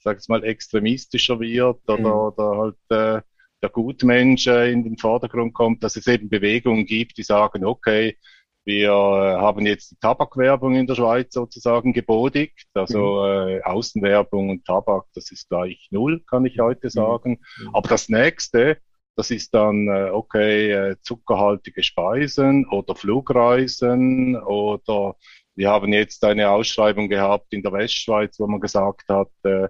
sag 0.00 0.18
ich 0.20 0.28
mal, 0.28 0.42
extremistischer 0.42 1.38
wird 1.38 1.80
oder, 1.86 1.98
mhm. 1.98 2.06
oder 2.06 2.58
halt 2.58 2.76
äh, 2.88 3.22
der 3.62 3.70
Gutmensch 3.70 4.48
äh, 4.48 4.72
in 4.72 4.82
den 4.82 4.98
Vordergrund 4.98 5.54
kommt, 5.54 5.84
dass 5.84 5.94
es 5.94 6.08
eben 6.08 6.28
Bewegungen 6.28 6.84
gibt, 6.84 7.16
die 7.16 7.22
sagen, 7.22 7.64
okay, 7.64 8.18
wir 8.64 8.90
äh, 8.90 9.40
haben 9.40 9.66
jetzt 9.66 9.90
die 9.90 9.96
Tabakwerbung 9.96 10.76
in 10.76 10.86
der 10.86 10.94
Schweiz 10.94 11.34
sozusagen 11.34 11.92
gebodigt. 11.92 12.68
Also 12.74 13.22
mhm. 13.22 13.48
äh, 13.48 13.62
Außenwerbung 13.62 14.50
und 14.50 14.64
Tabak, 14.64 15.06
das 15.14 15.30
ist 15.32 15.48
gleich 15.48 15.88
null, 15.90 16.20
kann 16.20 16.44
ich 16.44 16.60
heute 16.60 16.86
mhm. 16.86 16.90
sagen. 16.90 17.40
Mhm. 17.58 17.74
Aber 17.74 17.88
das 17.88 18.08
nächste, 18.08 18.78
das 19.16 19.30
ist 19.30 19.52
dann, 19.52 19.88
äh, 19.88 20.10
okay, 20.10 20.70
äh, 20.70 20.96
zuckerhaltige 21.02 21.82
Speisen 21.82 22.66
oder 22.68 22.94
Flugreisen 22.94 24.36
oder 24.36 25.16
wir 25.54 25.68
haben 25.68 25.92
jetzt 25.92 26.24
eine 26.24 26.50
Ausschreibung 26.50 27.08
gehabt 27.08 27.52
in 27.52 27.62
der 27.62 27.72
Westschweiz, 27.72 28.38
wo 28.38 28.46
man 28.46 28.60
gesagt 28.60 29.08
hat, 29.08 29.30
äh, 29.44 29.68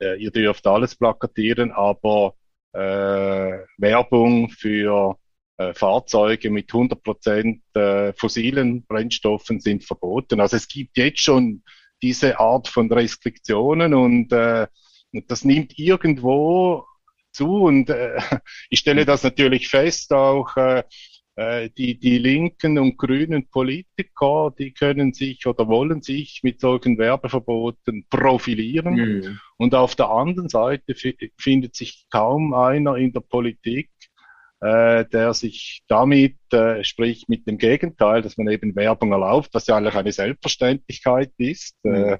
äh 0.00 0.16
ihr 0.16 0.30
dürft 0.30 0.66
alles 0.66 0.96
plakatieren, 0.96 1.70
aber 1.72 2.34
äh, 2.72 3.58
Werbung 3.78 4.50
für 4.50 5.16
Fahrzeuge 5.74 6.50
mit 6.50 6.72
100 6.72 7.02
Prozent 7.02 7.62
äh, 7.74 8.12
fossilen 8.14 8.84
Brennstoffen 8.86 9.60
sind 9.60 9.84
verboten. 9.84 10.40
Also 10.40 10.56
es 10.56 10.68
gibt 10.68 10.96
jetzt 10.96 11.20
schon 11.20 11.62
diese 12.02 12.40
Art 12.40 12.68
von 12.68 12.92
Restriktionen 12.92 13.94
und, 13.94 14.32
äh, 14.32 14.66
das 15.28 15.44
nimmt 15.44 15.78
irgendwo 15.78 16.84
zu 17.32 17.64
und 17.64 17.90
äh, 17.90 18.18
ich 18.70 18.80
stelle 18.80 19.04
das 19.04 19.22
natürlich 19.22 19.68
fest 19.68 20.12
auch 20.12 20.56
äh, 20.56 20.82
äh, 21.34 21.70
die, 21.70 21.98
die 21.98 22.18
linken 22.18 22.78
und 22.78 22.98
grünen 22.98 23.48
Politiker, 23.48 24.52
die 24.58 24.72
können 24.72 25.14
sich 25.14 25.46
oder 25.46 25.66
wollen 25.66 26.02
sich 26.02 26.40
mit 26.42 26.60
solchen 26.60 26.98
Werbeverboten 26.98 28.04
profilieren. 28.10 28.94
Mhm. 28.94 29.40
Und 29.56 29.74
auf 29.74 29.94
der 29.94 30.10
anderen 30.10 30.50
Seite 30.50 30.94
findet 31.38 31.74
sich 31.74 32.06
kaum 32.10 32.52
einer 32.52 32.96
in 32.96 33.14
der 33.14 33.20
Politik, 33.20 33.90
äh, 34.62 35.04
der 35.06 35.34
sich 35.34 35.82
damit, 35.88 36.36
äh, 36.52 36.84
sprich 36.84 37.24
mit 37.26 37.48
dem 37.48 37.58
Gegenteil, 37.58 38.22
dass 38.22 38.36
man 38.36 38.48
eben 38.48 38.76
Werbung 38.76 39.12
erlaubt, 39.12 39.48
was 39.52 39.66
ja 39.66 39.76
eigentlich 39.76 39.96
eine 39.96 40.12
Selbstverständlichkeit 40.12 41.32
ist. 41.36 41.74
Mhm. 41.82 41.94
Äh, 41.94 42.18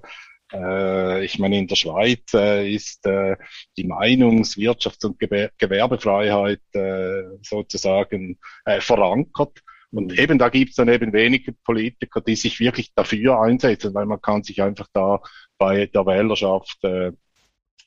äh, 0.53 1.25
ich 1.25 1.39
meine, 1.39 1.57
in 1.59 1.69
der 1.69 1.77
Schweiz 1.77 2.35
äh, 2.35 2.69
ist 2.69 3.07
äh, 3.07 3.37
die 3.77 3.85
Meinungs-, 3.85 4.57
Wirtschafts- 4.57 5.07
und 5.07 5.21
Gewer 5.21 5.51
Gewerbefreiheit 5.57 6.61
äh, 6.73 7.23
sozusagen 7.43 8.39
äh, 8.65 8.81
verankert. 8.81 9.61
Und 9.93 10.11
mhm. 10.11 10.19
eben 10.19 10.39
da 10.39 10.49
gibt 10.49 10.71
es 10.71 10.77
dann 10.77 10.89
eben 10.89 11.13
wenige 11.13 11.53
Politiker, 11.53 12.21
die 12.21 12.35
sich 12.35 12.59
wirklich 12.59 12.93
dafür 12.93 13.41
einsetzen, 13.41 13.95
weil 13.95 14.07
man 14.07 14.21
kann 14.21 14.43
sich 14.43 14.61
einfach 14.61 14.89
da 14.93 15.21
bei 15.59 15.87
der 15.87 16.07
Wählerschaft 16.07 16.83
äh, 16.83 17.13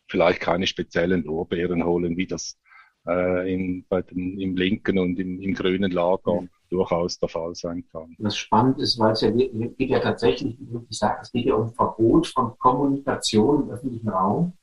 vielleicht 0.07 0.39
keine 0.39 0.65
speziellen 0.65 1.23
Lorbeeren 1.23 1.83
holen, 1.83 2.15
wie 2.15 2.27
das 2.27 2.57
äh, 3.07 3.53
in, 3.53 3.85
bei 3.87 4.01
den, 4.01 4.39
im 4.39 4.55
linken 4.55 4.99
und 4.99 5.19
im, 5.19 5.41
im 5.41 5.53
grünen 5.53 5.91
Lager 5.91 6.41
mhm. 6.41 6.49
durchaus 6.69 7.19
der 7.19 7.29
Fall 7.29 7.53
sein 7.55 7.83
kann. 7.91 8.15
Was 8.19 8.37
spannend 8.37 8.79
ist, 8.79 8.99
weil 8.99 9.13
es 9.13 9.21
ja 9.21 9.31
geht 9.31 9.89
ja 9.89 9.99
tatsächlich, 9.99 10.57
wie 10.59 10.79
ich 10.89 10.97
sage, 10.97 11.19
es 11.21 11.31
geht 11.31 11.45
ja 11.45 11.55
um 11.55 11.73
Verbot 11.73 12.27
von 12.27 12.57
Kommunikation 12.57 13.63
im 13.63 13.69
öffentlichen 13.69 14.09
Raum, 14.09 14.53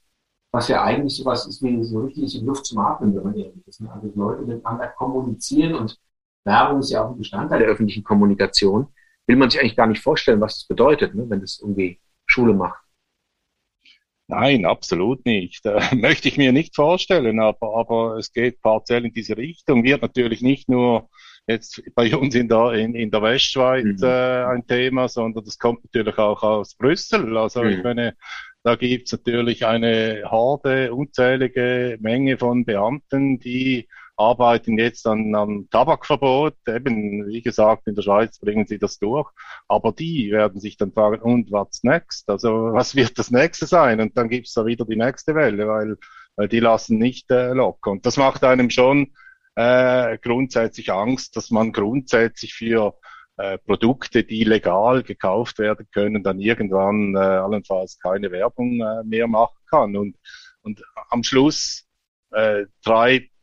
was 0.52 0.68
ja 0.68 0.82
eigentlich 0.82 1.16
sowas 1.16 1.46
ist 1.46 1.62
wie 1.62 1.82
so 1.82 2.00
richtig 2.00 2.38
in 2.38 2.46
Luft 2.46 2.66
zum 2.66 2.78
Atmen, 2.78 3.14
wenn 3.14 3.22
man 3.22 3.34
ehrlich 3.34 3.66
ist. 3.66 3.80
Also 3.80 4.08
die 4.08 4.18
Leute 4.18 4.42
miteinander 4.42 4.88
kommunizieren 4.88 5.74
und 5.74 5.98
Werbung 6.44 6.80
ist 6.80 6.90
ja 6.90 7.04
auch 7.04 7.10
ein 7.10 7.18
Bestandteil 7.18 7.60
der 7.60 7.68
öffentlichen 7.68 8.02
Kommunikation. 8.02 8.88
Will 9.26 9.36
man 9.36 9.48
sich 9.48 9.60
eigentlich 9.60 9.76
gar 9.76 9.86
nicht 9.86 10.02
vorstellen, 10.02 10.40
was 10.40 10.54
das 10.54 10.66
bedeutet, 10.66 11.14
ne? 11.14 11.24
wenn 11.28 11.40
das 11.40 11.60
irgendwie 11.60 12.00
Schule 12.26 12.52
macht. 12.52 12.81
Nein, 14.28 14.64
absolut 14.64 15.24
nicht. 15.26 15.64
Äh, 15.72 15.94
möchte 15.94 16.28
ich 16.28 16.36
mir 16.36 16.52
nicht 16.52 16.74
vorstellen, 16.74 17.40
aber, 17.40 17.76
aber 17.76 18.16
es 18.16 18.32
geht 18.32 18.60
partiell 18.62 19.04
in 19.04 19.12
diese 19.12 19.36
Richtung. 19.36 19.84
Wird 19.84 20.02
natürlich 20.02 20.42
nicht 20.42 20.68
nur 20.68 21.08
jetzt 21.46 21.82
bei 21.94 22.14
uns 22.16 22.34
in 22.34 22.48
der, 22.48 22.72
in, 22.72 22.94
in 22.94 23.10
der 23.10 23.22
Westschweiz 23.22 24.00
mhm. 24.00 24.06
äh, 24.06 24.44
ein 24.44 24.66
Thema, 24.66 25.08
sondern 25.08 25.44
das 25.44 25.58
kommt 25.58 25.84
natürlich 25.84 26.18
auch 26.18 26.42
aus 26.42 26.74
Brüssel. 26.74 27.36
Also 27.36 27.62
mhm. 27.62 27.70
ich 27.70 27.82
meine, 27.82 28.16
da 28.62 28.76
gibt's 28.76 29.12
natürlich 29.12 29.66
eine 29.66 30.22
Horde, 30.26 30.94
unzählige 30.94 31.98
Menge 32.00 32.38
von 32.38 32.64
Beamten, 32.64 33.38
die 33.38 33.88
arbeiten 34.16 34.78
jetzt 34.78 35.06
an, 35.06 35.34
an 35.34 35.68
Tabakverbot. 35.70 36.56
Eben, 36.68 37.26
wie 37.26 37.42
gesagt, 37.42 37.86
in 37.86 37.94
der 37.94 38.02
Schweiz 38.02 38.38
bringen 38.38 38.66
sie 38.66 38.78
das 38.78 38.98
durch. 38.98 39.30
Aber 39.68 39.92
die 39.92 40.30
werden 40.30 40.60
sich 40.60 40.76
dann 40.76 40.92
fragen, 40.92 41.22
und 41.22 41.50
what's 41.50 41.82
next? 41.82 42.28
Also, 42.28 42.72
was 42.72 42.94
wird 42.94 43.18
das 43.18 43.30
nächste 43.30 43.66
sein? 43.66 44.00
Und 44.00 44.16
dann 44.16 44.28
gibt's 44.28 44.54
da 44.54 44.66
wieder 44.66 44.84
die 44.84 44.96
nächste 44.96 45.34
Welle, 45.34 45.66
weil, 45.66 45.96
weil 46.36 46.48
die 46.48 46.60
lassen 46.60 46.98
nicht 46.98 47.30
äh, 47.30 47.52
locker. 47.52 47.90
Und 47.90 48.06
das 48.06 48.16
macht 48.16 48.44
einem 48.44 48.70
schon 48.70 49.12
äh, 49.54 50.18
grundsätzlich 50.18 50.92
Angst, 50.92 51.36
dass 51.36 51.50
man 51.50 51.72
grundsätzlich 51.72 52.54
für 52.54 52.94
äh, 53.36 53.58
Produkte, 53.58 54.24
die 54.24 54.44
legal 54.44 55.02
gekauft 55.02 55.58
werden 55.58 55.86
können, 55.92 56.22
dann 56.22 56.38
irgendwann 56.38 57.14
äh, 57.14 57.18
allenfalls 57.18 57.98
keine 57.98 58.30
Werbung 58.30 58.80
äh, 58.80 59.02
mehr 59.04 59.26
machen 59.26 59.58
kann. 59.68 59.96
Und, 59.96 60.16
und 60.62 60.82
am 61.10 61.22
Schluss 61.22 61.86
äh, 62.30 62.66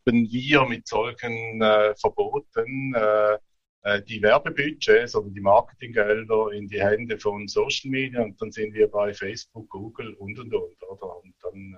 treiben 0.10 0.32
wir 0.32 0.66
mit 0.66 0.88
solchen 0.88 1.62
äh, 1.62 1.96
Verboten 1.96 2.94
äh, 2.96 3.38
äh, 3.84 4.02
die 4.04 4.22
Werbebudgets 4.22 5.16
oder 5.16 5.30
die 5.30 5.42
Marketinggelder 5.42 6.52
in 6.52 6.68
die 6.68 6.82
Hände 6.82 7.20
von 7.20 7.48
Social 7.48 7.92
Media 7.92 8.22
und 8.22 8.42
dann 8.42 8.52
sind 8.52 8.74
wir 8.74 8.90
bei 8.90 9.14
Facebook, 9.14 9.70
Google 9.70 10.14
und 10.16 10.38
und 10.40 10.54
und. 10.54 10.84
Oder? 10.90 11.24
Und 11.24 11.34
dann 11.42 11.78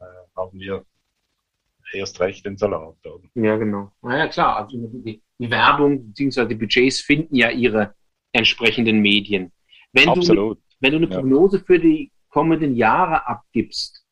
äh, 0.00 0.04
äh 0.04 0.26
haben 0.36 0.58
wir 0.58 0.84
erst 1.92 2.20
recht 2.20 2.44
den 2.44 2.56
Salat. 2.56 2.96
Oder? 3.04 3.28
Ja, 3.34 3.56
genau. 3.56 3.92
Naja, 4.02 4.28
klar. 4.28 4.56
Also 4.56 4.78
die, 4.78 5.22
die 5.38 5.50
Werbung 5.50 6.12
bzw. 6.12 6.46
die 6.46 6.56
Budgets 6.56 7.00
finden 7.00 7.36
ja 7.36 7.50
ihre 7.50 7.94
entsprechenden 8.32 9.00
Medien. 9.00 9.52
Wenn 9.92 10.08
Absolut. 10.08 10.58
Du, 10.58 10.62
wenn 10.80 10.90
du 10.92 10.96
eine 10.98 11.08
Prognose 11.08 11.58
ja. 11.58 11.64
für 11.64 11.78
die 11.78 12.12
kommenden 12.28 12.74
Jahre 12.74 13.26
abgibst, 13.26 14.05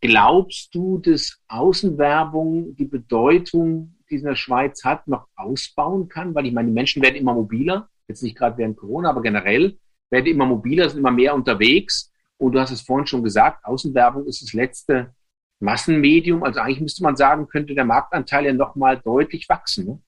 glaubst 0.00 0.74
du, 0.74 0.98
dass 0.98 1.40
Außenwerbung 1.48 2.74
die 2.76 2.86
Bedeutung, 2.86 3.96
die 4.10 4.16
in 4.16 4.24
der 4.24 4.36
Schweiz 4.36 4.84
hat, 4.84 5.06
noch 5.06 5.28
ausbauen 5.36 6.08
kann? 6.08 6.34
Weil 6.34 6.46
ich 6.46 6.52
meine, 6.52 6.68
die 6.68 6.74
Menschen 6.74 7.02
werden 7.02 7.16
immer 7.16 7.34
mobiler, 7.34 7.88
jetzt 8.08 8.22
nicht 8.22 8.36
gerade 8.36 8.58
während 8.58 8.76
Corona, 8.76 9.10
aber 9.10 9.22
generell 9.22 9.78
werden 10.10 10.26
immer 10.26 10.46
mobiler, 10.46 10.88
sind 10.88 10.98
immer 10.98 11.10
mehr 11.10 11.34
unterwegs. 11.34 12.12
Und 12.36 12.52
du 12.52 12.60
hast 12.60 12.72
es 12.72 12.82
vorhin 12.82 13.06
schon 13.06 13.22
gesagt, 13.22 13.64
Außenwerbung 13.64 14.26
ist 14.26 14.42
das 14.42 14.52
letzte 14.52 15.14
Massenmedium. 15.60 16.42
Also 16.42 16.60
eigentlich 16.60 16.80
müsste 16.80 17.02
man 17.02 17.16
sagen, 17.16 17.48
könnte 17.48 17.74
der 17.74 17.84
Marktanteil 17.84 18.46
ja 18.46 18.52
nochmal 18.52 19.00
deutlich 19.00 19.48
wachsen. 19.48 19.86
Ne? 19.86 20.02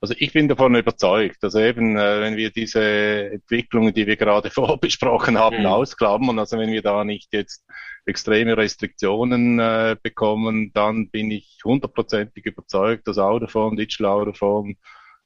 Also 0.00 0.14
ich 0.18 0.32
bin 0.32 0.48
davon 0.48 0.74
überzeugt, 0.74 1.42
dass 1.42 1.54
eben, 1.54 1.96
äh, 1.96 2.20
wenn 2.20 2.36
wir 2.36 2.50
diese 2.50 3.30
Entwicklungen, 3.30 3.92
die 3.92 4.06
wir 4.06 4.16
gerade 4.16 4.50
vorbesprochen 4.50 5.38
haben, 5.38 5.60
mhm. 5.60 5.66
ausklammern, 5.66 6.38
also 6.38 6.58
wenn 6.58 6.72
wir 6.72 6.82
da 6.82 7.04
nicht 7.04 7.32
jetzt 7.32 7.64
extreme 8.08 8.56
Restriktionen 8.56 9.58
äh, 9.58 9.96
bekommen, 10.02 10.72
dann 10.74 11.10
bin 11.10 11.30
ich 11.30 11.60
hundertprozentig 11.64 12.46
überzeugt, 12.46 13.06
dass 13.06 13.18
Autoform, 13.18 13.76
Digital 13.76 14.06
Autoform 14.06 14.76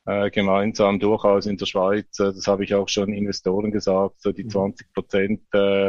äh, 0.05 0.31
gemeinsam 0.31 0.99
durchaus 0.99 1.47
in 1.47 1.57
der 1.57 1.67
Schweiz, 1.67 2.19
äh, 2.19 2.33
das 2.33 2.47
habe 2.47 2.65
ich 2.65 2.75
auch 2.75 2.89
schon 2.89 3.13
Investoren 3.13 3.71
gesagt, 3.71 4.21
so 4.21 4.33
die 4.33 4.47
20 4.47 4.87
mhm. 4.89 4.93
Prozent 4.93 5.41
äh, 5.55 5.89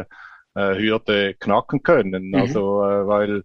äh, 0.56 0.78
Hürde 0.78 1.34
knacken 1.40 1.82
können. 1.84 2.30
Mhm. 2.30 2.36
Also, 2.36 2.84
äh, 2.84 3.08
weil 3.08 3.44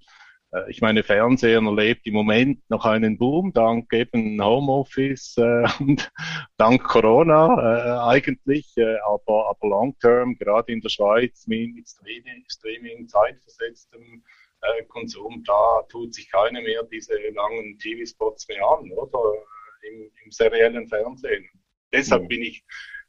ich 0.68 0.80
meine, 0.80 1.02
Fernsehen 1.02 1.66
erlebt 1.66 2.06
im 2.06 2.14
Moment 2.14 2.68
noch 2.70 2.84
einen 2.84 3.18
Boom, 3.18 3.52
dank 3.52 3.92
eben 3.92 4.42
Homeoffice 4.42 5.36
äh, 5.36 5.66
und 5.80 6.10
dank 6.56 6.82
Corona 6.84 7.48
äh, 7.58 8.16
eigentlich, 8.16 8.74
äh, 8.76 8.96
aber, 9.06 9.50
aber 9.50 9.68
long 9.68 9.98
term, 9.98 10.36
gerade 10.38 10.72
in 10.72 10.80
der 10.80 10.88
Schweiz 10.88 11.46
mit, 11.46 11.74
mit 11.74 11.88
Streaming, 11.88 12.44
Streaming 12.48 13.08
zeitversetztem 13.08 14.22
äh, 14.62 14.84
Konsum, 14.84 15.42
da 15.44 15.82
tut 15.88 16.14
sich 16.14 16.30
keiner 16.30 16.62
mehr 16.62 16.82
diese 16.84 17.14
langen 17.34 17.78
TV-Spots 17.78 18.48
mehr 18.48 18.66
an, 18.66 18.90
oder? 18.92 19.34
Im, 19.82 20.10
im 20.24 20.32
seriellen 20.32 20.88
Fernsehen. 20.88 21.48
Deshalb 21.92 22.24
mhm. 22.24 22.28
bin 22.28 22.42
ich 22.42 22.64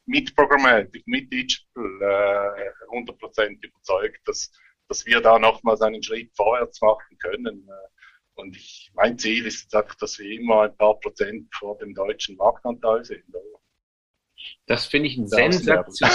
mit 0.05 0.35
Programmatic, 0.35 1.03
mit 1.07 1.31
Digital 1.31 2.01
äh, 2.01 2.95
100% 2.95 3.57
überzeugt, 3.63 4.19
dass, 4.25 4.51
dass 4.89 5.05
wir 5.05 5.21
da 5.21 5.39
nochmals 5.39 5.81
einen 5.81 6.03
Schritt 6.03 6.31
vorwärts 6.35 6.81
machen 6.81 7.17
können. 7.19 7.67
Äh, 7.69 8.41
und 8.41 8.55
ich, 8.55 8.91
mein 8.95 9.17
Ziel 9.17 9.45
ist 9.45 9.61
jetzt 9.61 9.75
einfach, 9.75 9.95
dass 9.95 10.19
wir 10.19 10.29
immer 10.31 10.63
ein 10.63 10.75
paar 10.75 10.99
Prozent 10.99 11.47
vor 11.55 11.77
dem 11.77 11.93
deutschen 11.93 12.35
Marktanteil 12.37 13.05
sind. 13.05 13.23
Das 14.65 14.85
finde 14.85 15.07
ich 15.07 15.17
ein 15.17 15.27
Sensation. 15.27 16.09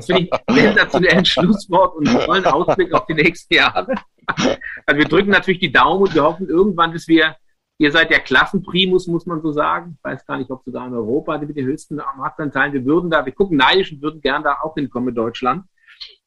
sensationelles 0.48 1.28
Schlusswort 1.28 1.96
und 1.96 2.08
einen 2.08 2.20
tollen 2.20 2.46
Ausblick 2.46 2.92
auf 2.92 3.06
die 3.06 3.14
nächsten 3.14 3.54
Jahre. 3.54 3.94
Also 4.26 4.98
wir 4.98 5.08
drücken 5.08 5.30
natürlich 5.30 5.60
die 5.60 5.72
Daumen 5.72 6.02
und 6.02 6.14
wir 6.14 6.22
hoffen 6.22 6.48
irgendwann, 6.48 6.92
dass 6.92 7.08
wir 7.08 7.36
Ihr 7.80 7.90
seid 7.92 8.10
der 8.10 8.20
Klassenprimus, 8.20 9.06
muss 9.06 9.24
man 9.24 9.40
so 9.40 9.52
sagen. 9.52 9.96
Ich 9.96 10.04
weiß 10.04 10.26
gar 10.26 10.36
nicht, 10.36 10.50
ob 10.50 10.62
sogar 10.64 10.86
in 10.86 10.92
Europa 10.92 11.38
mit 11.38 11.56
den 11.56 11.64
höchsten 11.64 11.96
Marktanteilen. 11.96 12.74
Wir 12.74 12.84
würden 12.84 13.08
da, 13.08 13.24
wir 13.24 13.32
gucken 13.32 13.56
neidisch 13.56 13.90
und 13.90 14.02
würden 14.02 14.20
gern 14.20 14.42
da 14.42 14.58
auch 14.62 14.74
hinkommen 14.74 15.08
in 15.08 15.14
Deutschland. 15.14 15.64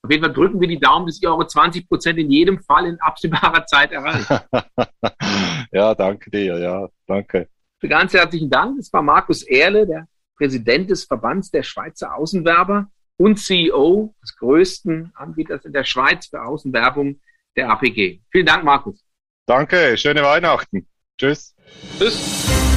Auf 0.01 0.11
jeden 0.11 0.23
Fall 0.23 0.33
drücken 0.33 0.59
wir 0.59 0.67
die 0.67 0.79
Daumen, 0.79 1.07
dass 1.07 1.21
ihr 1.21 1.29
eure 1.29 1.47
20 1.47 1.87
Prozent 1.87 2.19
in 2.19 2.29
jedem 2.29 2.61
Fall 2.61 2.85
in 2.85 2.99
absehbarer 2.99 3.65
Zeit 3.65 3.91
erreicht. 3.91 4.29
ja, 5.71 5.95
danke 5.95 6.29
dir, 6.29 6.59
ja, 6.59 6.89
danke. 7.07 7.47
Ganz 7.81 8.13
herzlichen 8.13 8.49
Dank. 8.49 8.77
Das 8.77 8.91
war 8.93 9.01
Markus 9.01 9.43
Erle, 9.43 9.85
der 9.85 10.07
Präsident 10.37 10.89
des 10.89 11.05
Verbands 11.05 11.51
der 11.51 11.63
Schweizer 11.63 12.15
Außenwerber 12.15 12.87
und 13.17 13.37
CEO 13.37 14.13
des 14.21 14.35
größten 14.37 15.11
Anbieters 15.15 15.65
in 15.65 15.73
der 15.73 15.83
Schweiz 15.83 16.27
für 16.27 16.41
Außenwerbung, 16.41 17.19
der 17.55 17.69
APG. 17.69 18.21
Vielen 18.31 18.45
Dank, 18.45 18.63
Markus. 18.63 19.03
Danke, 19.45 19.97
schöne 19.97 20.23
Weihnachten. 20.23 20.87
Tschüss. 21.17 21.55
Tschüss. 21.97 22.72